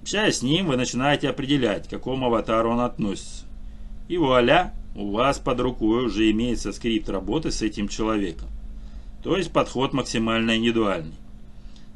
Общаясь 0.04 0.40
с 0.40 0.42
ним, 0.42 0.68
вы 0.68 0.76
начинаете 0.76 1.30
определять, 1.30 1.88
к 1.88 1.92
какому 1.92 2.26
аватару 2.26 2.72
он 2.72 2.82
относится. 2.82 3.46
И 4.10 4.18
вуаля, 4.18 4.74
у 4.98 5.12
вас 5.12 5.40
под 5.40 5.62
рукой 5.62 6.08
уже 6.08 6.30
имеется 6.30 6.74
скрипт 6.74 7.08
работы 7.08 7.52
с 7.52 7.62
этим 7.62 7.88
человеком. 7.88 8.50
То 9.24 9.38
есть 9.38 9.54
подход 9.54 9.94
максимально 9.94 10.58
индивидуальный. 10.58 11.16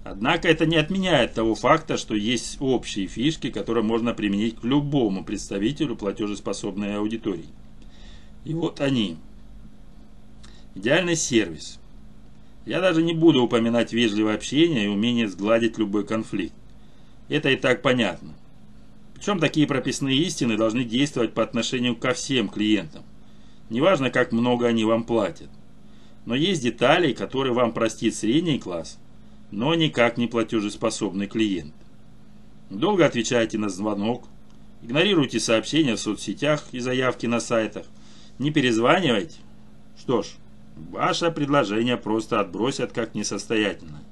Однако 0.06 0.48
это 0.48 0.66
не 0.66 0.78
отменяет 0.78 1.34
того 1.34 1.54
факта, 1.54 1.98
что 1.98 2.16
есть 2.16 2.56
общие 2.62 3.08
фишки, 3.08 3.52
которые 3.52 3.84
можно 3.84 4.14
применить 4.14 4.56
к 4.56 4.64
любому 4.64 5.26
представителю 5.26 5.98
платежеспособной 5.98 6.96
аудитории. 6.96 7.50
И 8.46 8.54
вот 8.54 8.80
они. 8.80 9.18
Идеальный 10.76 11.18
сервис. 11.18 11.78
Я 12.66 12.80
даже 12.80 13.04
не 13.04 13.14
буду 13.14 13.44
упоминать 13.44 13.92
вежливое 13.92 14.36
общение 14.36 14.86
и 14.86 14.88
умение 14.88 15.28
сгладить 15.28 15.78
любой 15.78 16.06
конфликт. 16.06 16.54
Это 17.30 17.50
и 17.50 17.56
так 17.56 17.82
понятно. 17.82 18.34
Причем 19.14 19.40
такие 19.40 19.68
прописные 19.68 20.18
истины 20.18 20.58
должны 20.58 20.84
действовать 20.84 21.34
по 21.34 21.44
отношению 21.44 21.96
ко 21.96 22.14
всем 22.14 22.50
клиентам. 22.50 23.04
Неважно, 23.70 24.10
как 24.10 24.32
много 24.32 24.68
они 24.68 24.86
вам 24.86 25.04
платят. 25.04 25.50
Но 26.26 26.36
есть 26.36 26.62
детали, 26.62 27.14
которые 27.14 27.54
вам 27.54 27.74
простит 27.74 28.16
средний 28.16 28.60
класс, 28.60 29.00
но 29.52 29.74
никак 29.76 30.18
не 30.18 30.28
платежеспособный 30.28 31.28
клиент. 31.28 31.74
Долго 32.70 33.06
отвечайте 33.06 33.58
на 33.58 33.70
звонок, 33.70 34.28
игнорируйте 34.84 35.40
сообщения 35.40 35.96
в 35.96 36.00
соцсетях 36.00 36.66
и 36.72 36.80
заявки 36.80 37.26
на 37.26 37.40
сайтах, 37.40 37.86
не 38.40 38.52
перезванивайте. 38.52 39.38
Что 39.98 40.22
ж, 40.22 40.28
Ваше 40.92 41.32
предложение 41.32 41.98
просто 41.98 42.40
отбросят 42.40 42.94
как 42.94 43.16
несостоятельное. 43.16 44.04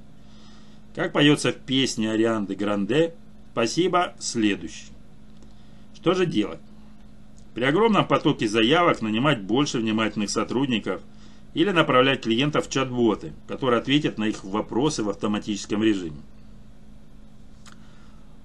Как 0.96 1.12
поется 1.12 1.52
в 1.52 1.56
песне 1.56 2.10
Арианды 2.10 2.54
Гранде, 2.54 3.14
спасибо, 3.52 4.14
следующий. 4.18 4.94
Что 5.94 6.14
же 6.14 6.24
делать? 6.24 6.60
При 7.54 7.64
огромном 7.64 8.08
потоке 8.08 8.48
заявок 8.48 9.02
нанимать 9.02 9.42
больше 9.42 9.78
внимательных 9.78 10.30
сотрудников 10.30 11.02
или 11.52 11.70
направлять 11.70 12.22
клиентов 12.22 12.66
в 12.66 12.70
чат-боты, 12.70 13.34
которые 13.46 13.80
ответят 13.80 14.16
на 14.16 14.24
их 14.24 14.42
вопросы 14.42 15.02
в 15.02 15.10
автоматическом 15.10 15.82
режиме. 15.82 16.22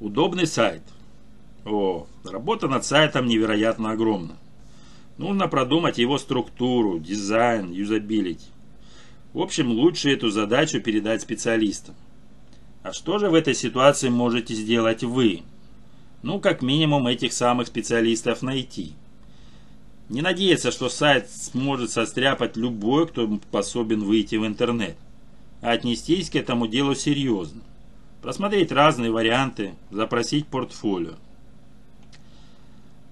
Удобный 0.02 0.46
сайт. 0.46 0.84
О, 1.64 2.06
работа 2.26 2.68
над 2.68 2.84
сайтом 2.84 3.28
невероятно 3.28 3.92
огромна. 3.92 4.36
Нужно 5.18 5.48
продумать 5.48 6.00
его 6.00 6.18
структуру, 6.18 7.00
дизайн, 7.00 7.72
юзабилити. 7.72 8.48
В 9.32 9.40
общем, 9.40 9.70
лучше 9.70 10.12
эту 10.12 10.32
задачу 10.32 10.82
передать 10.82 11.22
специалистам. 11.22 11.96
А 12.84 12.94
что 12.94 13.20
же 13.20 13.30
в 13.30 13.36
этой 13.36 13.54
ситуации 13.54 14.10
можете 14.10 14.56
сделать 14.56 15.04
вы? 15.04 15.44
Ну, 16.24 16.40
как 16.40 16.62
минимум, 16.62 17.08
этих 17.08 17.32
самых 17.34 17.68
специалистов 17.68 18.42
найти. 18.42 18.94
Не 20.10 20.22
надеяться, 20.22 20.72
что 20.72 20.90
сайт 20.90 21.30
сможет 21.30 21.92
состряпать 21.92 22.58
любой, 22.58 23.08
кто 23.08 23.28
способен 23.48 24.04
выйти 24.04 24.36
в 24.36 24.46
интернет. 24.46 24.98
А 25.62 25.72
отнестись 25.72 26.30
к 26.30 26.36
этому 26.36 26.68
делу 26.68 26.96
серьезно. 26.96 27.62
Просмотреть 28.22 28.72
разные 28.72 29.12
варианты, 29.12 29.74
запросить 29.92 30.48
портфолио. 30.48 31.14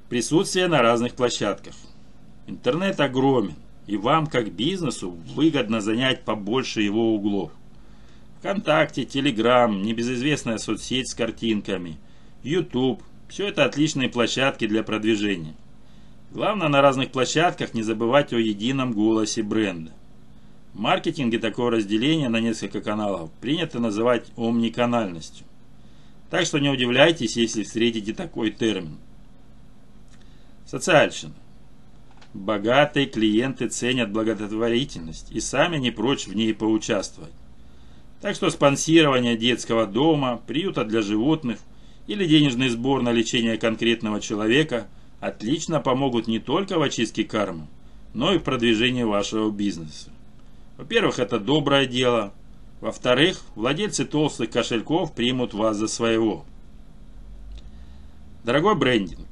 Присутствие 0.10 0.68
на 0.68 0.82
разных 0.82 1.14
площадках. 1.14 1.76
Интернет 2.48 3.00
огромен, 3.00 3.54
и 3.86 3.96
вам, 3.98 4.26
как 4.26 4.52
бизнесу, 4.52 5.12
выгодно 5.12 5.82
занять 5.82 6.26
побольше 6.26 6.82
его 6.82 7.14
углов. 7.14 7.52
ВКонтакте, 8.40 9.04
Телеграм, 9.04 9.82
небезызвестная 9.82 10.60
соцсеть 10.60 11.10
с 11.10 11.14
картинками, 11.14 11.98
YouTube– 12.42 13.04
все 13.28 13.48
это 13.48 13.66
отличные 13.66 14.08
площадки 14.08 14.66
для 14.66 14.82
продвижения. 14.82 15.56
Главное 16.32 16.70
на 16.70 16.82
разных 16.82 17.12
площадках 17.12 17.74
не 17.74 17.84
забывать 17.84 18.32
о 18.32 18.40
едином 18.40 18.94
голосе 18.94 19.44
бренда. 19.44 19.92
В 20.74 20.80
маркетинге 20.80 21.38
такое 21.38 21.70
разделение 21.70 22.30
на 22.30 22.40
несколько 22.40 22.80
каналов 22.80 23.30
принято 23.42 23.80
называть 23.80 24.32
омниканальностью. 24.38 25.46
Так 26.30 26.46
что 26.46 26.60
не 26.60 26.70
удивляйтесь, 26.70 27.36
если 27.36 27.64
встретите 27.64 28.14
такой 28.14 28.52
термин. 28.52 29.00
Социальщина. 30.66 31.34
Богатые 32.34 33.08
клиенты 33.08 33.68
ценят 33.68 34.12
благотворительность 34.12 35.32
и 35.32 35.42
сами 35.42 35.78
не 35.78 35.92
прочь 35.92 36.28
в 36.28 36.36
ней 36.36 36.54
поучаствовать. 36.54 37.34
Так 38.22 38.36
что 38.36 38.50
спонсирование 38.50 39.38
детского 39.38 39.86
дома, 39.86 40.42
приюта 40.46 40.84
для 40.84 41.02
животных 41.02 41.60
или 42.08 42.26
денежный 42.26 42.70
сбор 42.70 43.02
на 43.02 43.12
лечение 43.12 43.58
конкретного 43.58 44.20
человека 44.20 44.88
отлично 45.22 45.80
помогут 45.80 46.28
не 46.28 46.40
только 46.40 46.78
в 46.78 46.82
очистке 46.82 47.24
кармы, 47.24 47.68
но 48.14 48.34
и 48.34 48.38
в 48.38 48.44
продвижении 48.44 49.04
вашего 49.04 49.50
бизнеса. 49.52 50.12
Во-первых, 50.78 51.20
это 51.20 51.40
доброе 51.40 51.86
дело. 51.86 52.34
Во-вторых, 52.82 53.42
владельцы 53.56 54.06
толстых 54.06 54.50
кошельков 54.50 55.14
примут 55.14 55.54
вас 55.54 55.78
за 55.78 55.88
своего. 55.88 56.46
Дорогой 58.44 58.76
брендинг, 58.76 59.28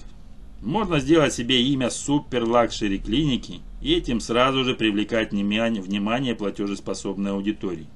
можно 0.62 1.00
сделать 1.00 1.34
себе 1.34 1.62
имя 1.62 1.90
супер-лакшери 1.90 3.00
клиники 3.00 3.62
и 3.82 3.94
этим 3.94 4.20
сразу 4.20 4.64
же 4.64 4.76
привлекать 4.76 5.32
внимание 5.32 6.36
платежеспособной 6.36 7.32
аудитории. 7.32 7.88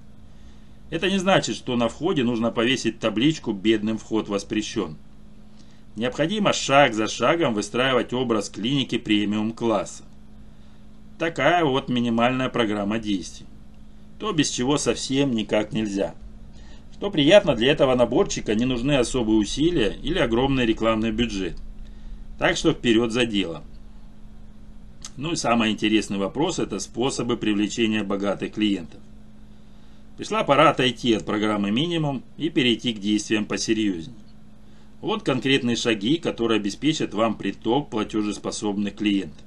Это 0.91 1.10
не 1.10 1.17
значит, 1.17 1.55
что 1.55 1.75
на 1.75 1.89
входе 1.89 2.24
нужно 2.24 2.51
повесить 2.51 3.00
табличку 3.00 3.51
«Бедным 3.51 3.98
вход 3.98 4.29
воспрещен». 4.29 4.98
Необходимо 5.95 6.53
шаг 6.53 6.93
за 6.93 7.07
шагом 7.07 7.55
выстраивать 7.55 8.13
образ 8.13 8.50
клиники 8.50 9.00
премиум-класса. 9.00 10.03
Такая 11.17 11.65
вот 11.65 11.89
минимальная 11.89 12.50
программа 12.50 13.00
действий. 13.00 13.48
То, 14.19 14.31
без 14.31 14.51
чего 14.51 14.77
совсем 14.77 15.31
никак 15.31 15.74
нельзя. 15.74 16.13
Что 16.93 17.10
приятно, 17.10 17.56
для 17.56 17.71
этого 17.71 17.95
наборчика 17.95 18.54
не 18.54 18.65
нужны 18.65 18.97
особые 18.97 19.39
усилия 19.39 19.97
или 20.04 20.19
огромный 20.19 20.67
рекламный 20.67 21.12
бюджет– 21.12 21.58
так 22.41 22.58
что 22.58 22.73
вперед 22.73 23.12
за 23.12 23.27
дело. 23.27 23.63
Ну 25.15 25.34
и 25.34 25.36
самый 25.36 25.69
интересный 25.69 26.17
вопрос– 26.17 26.58
это 26.60 26.80
способы 26.80 27.38
привлечения 27.38 28.04
богатых 28.04 28.54
клиентов. 28.54 28.99
Пришла 30.17 30.43
пора 30.43 30.69
отойти 30.69 31.13
от 31.13 31.26
программы 31.26 31.71
минимум 31.71 32.24
и 32.38 32.50
перейти 32.50 32.93
к 32.93 33.00
действиям 33.00 33.45
посерьезнее. 33.45 34.17
Вот 35.02 35.24
конкретные 35.24 35.76
шаги, 35.76 36.17
которые 36.17 36.58
обеспечат 36.58 37.13
вам 37.13 37.36
приток 37.36 37.89
платежеспособных 37.89 38.95
клиентов. 38.95 39.43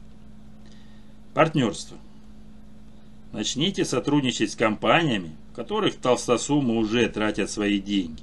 Партнерство. 1.32 1.96
Начните 3.32 3.84
сотрудничать 3.84 4.52
с 4.52 4.56
компаниями, 4.56 5.32
в 5.52 5.56
которых 5.56 5.96
толстосумы 5.96 6.76
уже 6.76 7.08
тратят 7.08 7.50
свои 7.50 7.80
деньги. 7.80 8.22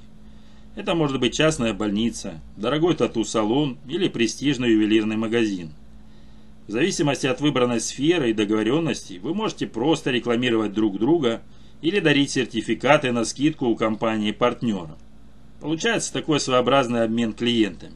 Это 0.74 0.94
может 0.94 1.20
быть 1.20 1.34
частная 1.34 1.74
больница, 1.74 2.40
дорогой 2.56 2.94
тату-салон 2.96 3.76
или 3.86 4.08
престижный 4.08 4.70
ювелирный 4.70 5.16
магазин. 5.16 5.70
В 6.66 6.72
зависимости 6.72 7.26
от 7.26 7.40
выбранной 7.40 7.80
сферы 7.80 8.30
и 8.30 8.34
договоренностей 8.34 9.18
вы 9.18 9.34
можете 9.34 9.66
просто 9.66 10.10
рекламировать 10.10 10.72
друг 10.72 10.98
друга 10.98 11.42
или 11.82 12.00
дарить 12.00 12.30
сертификаты 12.30 13.12
на 13.12 13.24
скидку 13.24 13.66
у 13.66 13.76
компании-партнера. 13.76 14.96
Получается 15.60 16.12
такой 16.12 16.40
своеобразный 16.40 17.04
обмен 17.04 17.34
клиентами. 17.34 17.94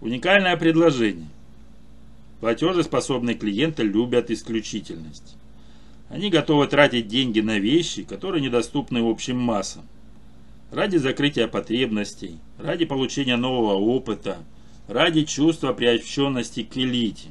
Уникальное 0.00 0.56
предложение. 0.56 1.28
Платежеспособные 2.40 3.36
клиенты 3.36 3.84
любят 3.84 4.30
исключительность. 4.30 5.36
Они 6.08 6.28
готовы 6.28 6.66
тратить 6.66 7.08
деньги 7.08 7.40
на 7.40 7.58
вещи, 7.58 8.02
которые 8.02 8.42
недоступны 8.42 8.98
общим 8.98 9.38
массам 9.38 9.84
ради 10.74 10.96
закрытия 10.96 11.46
потребностей, 11.46 12.38
ради 12.58 12.84
получения 12.84 13.36
нового 13.36 13.74
опыта, 13.74 14.38
ради 14.88 15.22
чувства 15.24 15.72
приобщенности 15.72 16.64
к 16.64 16.76
элите. 16.76 17.28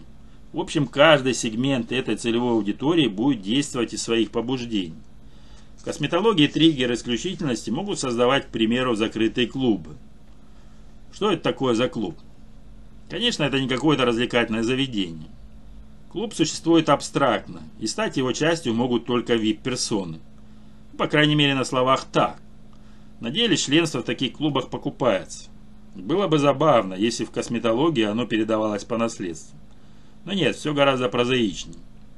В 0.54 0.60
общем, 0.60 0.86
каждый 0.86 1.34
сегмент 1.34 1.92
этой 1.92 2.16
целевой 2.16 2.52
аудитории 2.52 3.08
будет 3.08 3.42
действовать 3.42 3.94
из 3.94 4.04
своих 4.04 4.30
побуждений. 4.30 5.02
В 5.78 5.84
косметологии 5.84 6.46
триггер 6.46 6.94
исключительности 6.94 7.72
могут 7.72 8.00
создавать, 8.00 8.46
к 8.46 8.50
примеру, 8.50 8.94
закрытые 8.96 9.48
клубы. 9.48 9.98
Что 11.12 11.32
это 11.32 11.42
такое 11.42 11.74
за 11.74 11.90
клуб? 11.90 12.16
Конечно, 13.10 13.44
это 13.44 13.60
не 13.60 13.68
какое-то 13.68 14.06
развлекательное 14.06 14.62
заведение. 14.62 15.30
Клуб 16.12 16.36
существует 16.36 16.88
абстрактно, 16.90 17.64
и 17.80 17.88
стать 17.88 18.18
его 18.18 18.32
частью 18.32 18.76
могут 18.76 19.06
только 19.06 19.34
VIP-персоны. 19.34 20.20
По 21.00 21.08
крайней 21.08 21.34
мере, 21.34 21.56
на 21.56 21.64
словах 21.64 22.06
так. 22.06 22.40
На 23.20 23.32
деле 23.32 23.58
членство 23.58 24.02
в 24.02 24.06
таких 24.06 24.34
клубах 24.34 24.70
покупается. 24.70 25.50
Было 25.96 26.28
бы 26.28 26.38
забавно, 26.38 26.94
если 26.94 27.26
в 27.26 27.32
косметологии 27.32 28.04
оно 28.04 28.28
передавалось 28.28 28.84
по 28.84 28.98
наследству. 29.00 29.58
Но 30.26 30.34
нет, 30.34 30.56
все 30.56 30.74
гораздо 30.74 31.10
прозаичнее. 31.10 31.78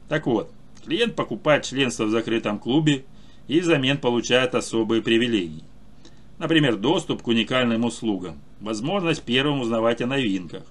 Так 0.09 0.27
вот, 0.27 0.51
клиент 0.83 1.15
покупает 1.15 1.63
членство 1.63 2.05
в 2.05 2.11
закрытом 2.11 2.59
клубе 2.59 3.05
и 3.47 3.59
взамен 3.59 3.97
получает 3.97 4.55
особые 4.55 5.01
привилегии. 5.01 5.63
Например, 6.37 6.75
доступ 6.75 7.21
к 7.21 7.27
уникальным 7.27 7.85
услугам, 7.85 8.39
возможность 8.59 9.23
первым 9.23 9.61
узнавать 9.61 10.01
о 10.01 10.07
новинках, 10.07 10.63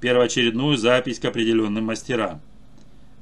первоочередную 0.00 0.76
запись 0.76 1.18
к 1.18 1.24
определенным 1.24 1.84
мастерам. 1.84 2.40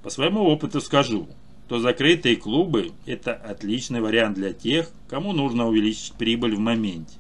По 0.03 0.11
своему 0.11 0.43
опыту 0.45 0.81
скажу, 0.81 1.29
то 1.67 1.81
закрытые 1.81 2.37
клубы– 2.37 2.93
это 3.07 3.35
отличный 3.35 4.01
вариант 4.01 4.37
для 4.37 4.53
тех, 4.53 4.91
кому 5.09 5.33
нужно 5.33 5.67
увеличить 5.67 6.13
прибыль 6.15 6.55
в 6.55 6.61
моменте. 6.61 7.17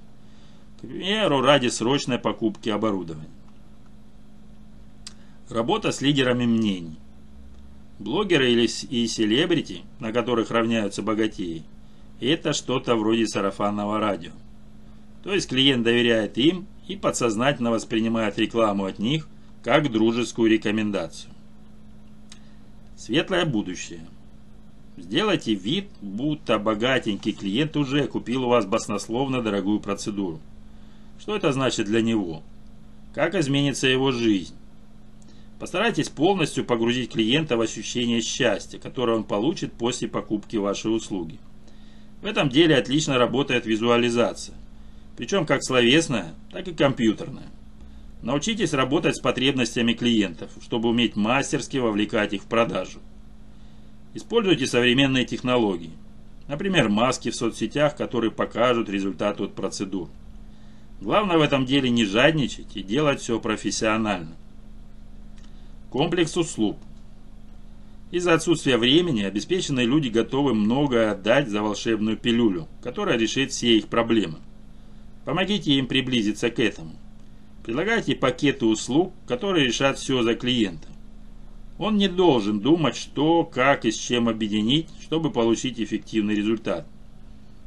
К 0.78 0.82
примеру, 0.82 1.40
ради 1.40 1.68
срочной 1.68 2.18
покупки 2.18 2.68
оборудования. 2.68 3.28
Работа 5.48 5.92
с 5.92 6.00
лидерами 6.00 6.46
мнений. 6.46 6.98
Блогеры 7.98 8.52
или 8.52 8.68
и 8.90 9.06
селебрити, 9.06 9.82
на 9.98 10.12
которых 10.12 10.50
равняются 10.50 11.02
богатеи, 11.02 11.64
это 12.20 12.52
что-то 12.52 12.96
вроде 12.96 13.26
сарафанного 13.26 13.98
радио. 13.98 14.32
То 15.24 15.32
есть 15.34 15.48
клиент 15.48 15.84
доверяет 15.84 16.38
им 16.38 16.66
и 16.86 16.96
подсознательно 16.96 17.70
воспринимает 17.70 18.38
рекламу 18.38 18.84
от 18.84 18.98
них 18.98 19.28
как 19.62 19.90
дружескую 19.90 20.50
рекомендацию. 20.50 21.32
Светлое 22.96 23.44
будущее– 23.44 24.06
Сделайте 25.00 25.54
вид, 25.54 25.88
будто 26.02 26.58
богатенький 26.58 27.32
клиент 27.32 27.76
уже 27.76 28.08
купил 28.08 28.44
у 28.44 28.48
вас 28.48 28.66
баснословно 28.66 29.42
дорогую 29.42 29.78
процедуру. 29.78 30.40
Что 31.20 31.36
это 31.36 31.52
значит 31.52 31.86
для 31.86 32.02
него? 32.02 32.42
Как 33.14 33.36
изменится 33.36 33.86
его 33.86 34.10
жизнь? 34.10 34.54
Постарайтесь 35.58 36.08
полностью 36.08 36.64
погрузить 36.64 37.12
клиента 37.12 37.56
в 37.56 37.60
ощущение 37.60 38.20
счастья, 38.20 38.78
которое 38.78 39.16
он 39.16 39.24
получит 39.24 39.72
после 39.72 40.06
покупки 40.06 40.56
вашей 40.56 40.94
услуги. 40.94 41.38
В 42.22 42.26
этом 42.26 42.48
деле 42.48 42.76
отлично 42.76 43.18
работает 43.18 43.66
визуализация, 43.66 44.54
причем 45.16 45.46
как 45.46 45.64
словесная, 45.64 46.34
так 46.52 46.68
и 46.68 46.74
компьютерная. 46.74 47.48
Научитесь 48.22 48.72
работать 48.72 49.16
с 49.16 49.20
потребностями 49.20 49.92
клиентов, 49.92 50.50
чтобы 50.62 50.88
уметь 50.88 51.16
мастерски 51.16 51.76
вовлекать 51.76 52.32
их 52.32 52.42
в 52.42 52.46
продажу. 52.46 53.00
Используйте 54.14 54.66
современные 54.66 55.24
технологии. 55.24 55.92
Например, 56.48 56.88
маски 56.88 57.30
в 57.30 57.36
соцсетях, 57.36 57.96
которые 57.96 58.30
покажут 58.30 58.88
результат 58.88 59.40
от 59.40 59.54
процедур. 59.54 60.08
Главное 61.00 61.36
в 61.36 61.42
этом 61.42 61.66
деле 61.66 61.90
не 61.90 62.04
жадничать 62.04 62.76
и 62.76 62.82
делать 62.82 63.20
все 63.20 63.38
профессионально. 63.38 64.34
Комплекс 65.90 66.36
услуг. 66.36 66.76
Из-за 68.10 68.34
отсутствия 68.34 68.76
времени 68.76 69.22
обеспеченные 69.22 69.86
люди 69.86 70.08
готовы 70.08 70.52
многое 70.52 71.12
отдать 71.12 71.48
за 71.48 71.62
волшебную 71.62 72.18
пилюлю, 72.18 72.68
которая 72.82 73.16
решит 73.16 73.52
все 73.52 73.78
их 73.78 73.88
проблемы. 73.88 74.36
Помогите 75.24 75.72
им 75.72 75.86
приблизиться 75.86 76.50
к 76.50 76.58
этому. 76.58 76.92
Предлагайте 77.64 78.14
пакеты 78.14 78.66
услуг, 78.66 79.14
которые 79.26 79.66
решат 79.66 79.98
все 79.98 80.22
за 80.22 80.34
клиента. 80.34 80.88
Он 81.78 81.96
не 81.96 82.08
должен 82.08 82.60
думать, 82.60 82.96
что, 82.96 83.44
как 83.44 83.86
и 83.86 83.90
с 83.90 83.96
чем 83.96 84.28
объединить, 84.28 84.88
чтобы 85.00 85.30
получить 85.30 85.80
эффективный 85.80 86.34
результат. 86.34 86.86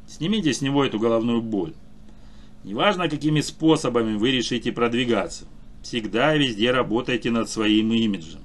Снимите 0.06 0.52
с 0.52 0.60
него 0.60 0.84
эту 0.84 1.00
головную 1.00 1.42
боль. 1.42 1.74
Неважно, 2.62 3.08
какими 3.08 3.40
способами 3.40 4.14
вы 4.14 4.30
решите 4.30 4.70
продвигаться, 4.70 5.46
всегда 5.82 6.34
и 6.34 6.38
везде 6.38 6.70
работайте 6.70 7.30
над 7.30 7.50
своим 7.50 7.92
имиджем. 7.92 8.40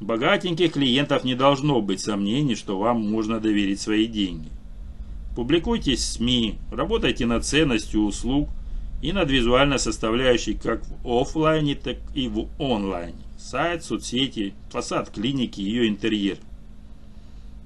Богатеньких 0.00 0.72
клиентов 0.72 1.24
не 1.24 1.34
должно 1.34 1.82
быть 1.82 2.00
сомнений, 2.00 2.54
что 2.54 2.78
вам 2.78 3.06
можно 3.06 3.38
доверить 3.38 3.80
свои 3.80 4.06
деньги. 4.06 4.48
Публикуйтесь 5.36 6.00
в 6.00 6.12
СМИ, 6.12 6.58
работайте 6.70 7.26
над 7.26 7.44
ценностью 7.44 8.02
услуг 8.02 8.48
и 9.02 9.12
над 9.12 9.30
визуальной 9.30 9.78
составляющей 9.78 10.54
как 10.54 10.82
в 10.86 11.06
офлайне, 11.06 11.74
так 11.74 11.98
и 12.14 12.28
в 12.28 12.48
онлайне. 12.58 13.22
Сайт, 13.38 13.84
соцсети, 13.84 14.54
фасад 14.70 15.10
клиники, 15.10 15.60
ее 15.60 15.88
интерьер. 15.88 16.38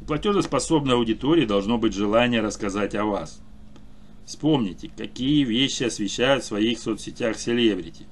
У 0.03 0.05
платежеспособной 0.05 0.95
аудитории 0.95 1.47
должно 1.47 1.79
быть 1.79 1.95
желание 1.95 2.41
рассказать 2.41 2.95
о 2.95 3.05
вас. 3.05 3.41
Вспомните, 4.27 4.91
какие 4.97 5.45
вещи 5.45 5.85
освещают 5.85 6.45
в 6.45 6.47
своих 6.47 6.79
соцсетях 6.79 7.39
селебрити. 7.39 8.07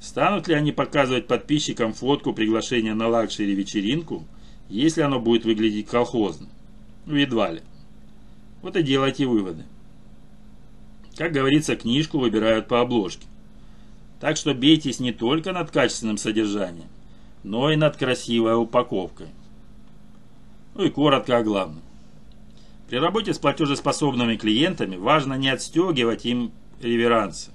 Станут 0.00 0.46
ли 0.48 0.54
они 0.54 0.72
показывать 0.72 1.26
подписчикам 1.26 1.92
фотку 1.92 2.32
приглашения 2.32 2.94
на 2.94 3.08
лакшери 3.08 3.54
вечеринку, 3.54 4.26
если 4.68 5.02
оно 5.02 5.20
будет 5.20 5.44
выглядеть 5.44 5.88
колхозно? 5.88 6.48
Ну, 7.06 7.16
едва 7.16 7.50
ли. 7.50 7.62
Вот 8.62 8.76
и 8.76 8.82
делайте 8.82 9.26
выводы. 9.26 9.64
Как 11.16 11.32
говорится, 11.32 11.76
книжку 11.76 12.18
выбирают 12.18 12.68
по 12.68 12.80
обложке. 12.80 13.26
Так 14.20 14.36
что 14.36 14.54
бейтесь 14.54 15.00
не 15.00 15.12
только 15.12 15.52
над 15.52 15.70
качественным 15.70 16.18
содержанием, 16.18 16.88
но 17.42 17.70
и 17.70 17.76
над 17.76 17.96
красивой 17.96 18.60
упаковкой. 18.60 19.28
Ну 20.74 20.84
и 20.84 20.90
коротко 20.90 21.38
о 21.38 21.42
главном. 21.42 21.82
При 22.88 22.98
работе 22.98 23.34
с 23.34 23.38
платежеспособными 23.38 24.36
клиентами 24.36 24.96
важно 24.96 25.34
не 25.34 25.48
отстегивать 25.48 26.24
им 26.26 26.52
реверансы. 26.80 27.50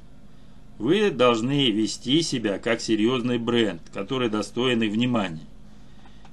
Вы 0.82 1.12
должны 1.12 1.70
вести 1.70 2.24
себя 2.24 2.58
как 2.58 2.82
серьезный 2.82 3.38
бренд, 3.38 3.84
который 3.94 4.30
достоин 4.30 4.82
их 4.82 4.92
внимания. 4.92 5.46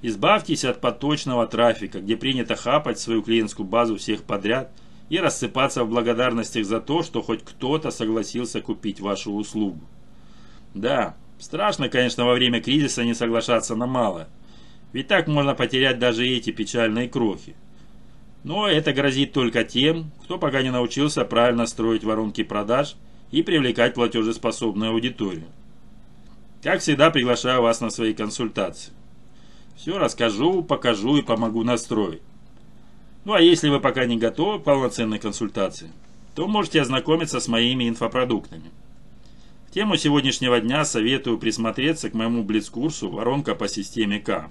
Избавьтесь 0.01 0.65
от 0.65 0.81
поточного 0.81 1.47
трафика, 1.47 2.01
где 2.01 2.17
принято 2.17 2.57
хапать 2.57 2.99
свою 2.99 3.21
клиентскую 3.21 3.69
базу 3.69 3.97
всех 3.97 4.23
подряд 4.23 4.73
и 5.11 5.19
рассыпаться 5.19 5.85
в 5.85 5.91
благодарностях 5.91 6.65
за 6.65 6.81
то, 6.81 7.03
что 7.03 7.21
хоть 7.21 7.45
кто-то 7.45 7.91
согласился 7.91 8.63
купить 8.63 9.01
вашу 9.01 9.35
услугу. 9.35 9.83
Да, 10.73 11.15
страшно, 11.39 11.91
конечно, 11.91 12.25
во 12.25 12.33
время 12.33 12.63
кризиса 12.63 13.05
не 13.05 13.13
соглашаться 13.13 13.77
на 13.77 13.87
мало. 13.87 14.29
Ведь 14.95 15.09
так 15.09 15.29
можно 15.29 15.55
потерять 15.55 15.99
даже 15.99 16.27
эти 16.27 16.53
печальные 16.53 17.11
крохи. 17.11 17.55
Но 18.45 18.67
это 18.67 18.95
грозит 18.95 19.35
только 19.35 19.65
тем, 19.65 20.11
кто 20.25 20.39
пока 20.39 20.63
не 20.63 20.71
научился 20.71 21.27
правильно 21.27 21.67
строить 21.67 22.03
воронки 22.03 22.43
продаж 22.43 22.97
и 23.31 23.43
привлекать 23.43 23.95
платежеспособную 23.95 24.93
аудиторию. 24.93 25.47
Как 26.62 26.81
всегда, 26.81 27.11
приглашаю 27.11 27.62
вас 27.62 27.81
на 27.81 27.91
свои 27.91 28.14
консультации. 28.14 28.93
Все 29.77 29.99
расскажу, 29.99 30.62
покажу 30.62 31.17
и 31.17 31.23
помогу 31.23 31.62
настроить. 31.62 32.23
Ну 33.25 33.35
а 33.35 33.41
если 33.41 33.69
вы 33.69 33.79
пока 33.79 34.07
не 34.07 34.17
готовы 34.17 34.59
к 34.59 34.64
полноценной 34.64 35.19
консультации, 35.19 35.91
то 36.35 36.49
можете 36.49 36.81
ознакомиться 36.81 37.41
с 37.41 37.49
моими 37.49 37.88
инфопродуктами. 37.88 38.71
В 39.69 39.73
тему 39.73 39.97
сегодняшнего 39.97 40.61
дня 40.61 40.85
советую 40.85 41.38
присмотреться 41.38 42.11
к 42.11 42.14
моему 42.14 42.43
блиц-курсу 42.43 43.11
«Воронка 43.11 43.55
по 43.55 43.69
системе 43.69 44.19
К». 44.19 44.51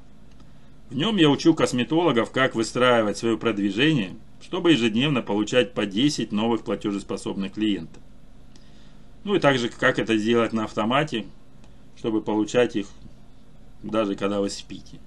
В 0.89 0.95
нем 0.95 1.17
я 1.17 1.29
учу 1.29 1.53
косметологов, 1.53 2.31
как 2.31 2.55
выстраивать 2.55 3.17
свое 3.17 3.37
продвижение, 3.37 4.15
чтобы 4.41 4.71
ежедневно 4.71 5.21
получать 5.21 5.73
по 5.73 5.85
10 5.85 6.31
новых 6.31 6.63
платежеспособных 6.63 7.53
клиентов. 7.53 8.01
Ну 9.27 9.35
и 9.35 9.39
также, 9.39 9.67
как 9.67 9.99
это 9.99 10.15
сделать 10.15 10.53
на 10.53 10.63
автомате, 10.63 11.25
чтобы 11.97 12.21
получать 12.21 12.77
их 12.77 12.87
даже 13.83 14.15
когда 14.15 14.39
вы 14.39 14.49
спите. 14.49 14.99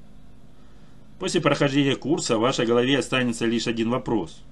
После 1.19 1.41
прохождения 1.41 1.97
курса 1.97 2.37
в 2.37 2.43
вашей 2.43 2.67
голове 2.67 2.99
останется 2.99 3.47
лишь 3.47 3.67
один 3.67 3.89
вопрос. 3.89 4.43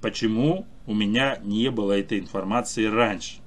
Почему 0.00 0.64
у 0.86 0.94
меня 0.94 1.40
не 1.42 1.72
было 1.72 1.98
этой 1.98 2.20
информации 2.20 2.84
раньше? 2.84 3.38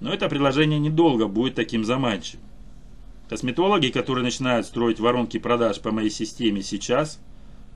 Но 0.00 0.10
это 0.10 0.30
предложение 0.30 0.78
недолго 0.78 1.26
будет 1.26 1.54
таким 1.54 1.84
заманчивым. 1.84 2.46
Косметологи, 3.28 3.88
которые 3.88 4.24
начинают 4.24 4.64
строить 4.64 5.00
воронки 5.00 5.38
продаж 5.38 5.80
по 5.80 5.90
моей 5.90 6.08
системе 6.08 6.62
сейчас, 6.62 7.20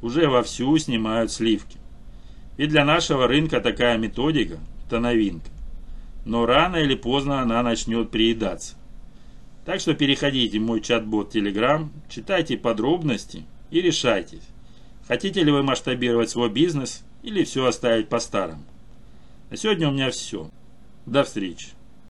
уже 0.01 0.31
вовсю 0.31 0.79
снимают 0.79 1.31
сливки. 1.31 1.77
И 2.57 2.67
для 2.67 2.87
нашего 2.87 3.29
рынка 3.29 3.61
такая 3.61 3.99
методика– 3.99 4.59
это 4.87 4.99
новинка. 4.99 5.51
Но 6.27 6.45
рано 6.45 6.75
или 6.77 6.97
поздно 6.97 7.41
она 7.41 7.63
начнет 7.63 8.11
приедаться. 8.11 8.75
Так 9.65 9.81
что 9.81 9.95
переходите 9.95 10.59
в 10.59 10.63
мой 10.63 10.81
чат-бот 10.81 11.35
Telegram, 11.35 11.89
читайте 12.09 12.59
подробности 12.59 13.45
и 13.71 13.81
решайтесь, 13.81 14.43
хотите 15.07 15.45
ли 15.45 15.53
вы 15.53 15.63
масштабировать 15.63 16.29
свой 16.29 16.51
бизнес 16.51 17.05
или 17.23 17.45
все 17.45 17.67
оставить 17.67 18.09
по-старому. 18.09 18.65
На 19.51 19.57
сегодня 19.57 19.89
у 19.89 19.93
меня 19.93 20.11
все. 20.11 20.51
До 21.07 21.23
встречи. 21.23 21.76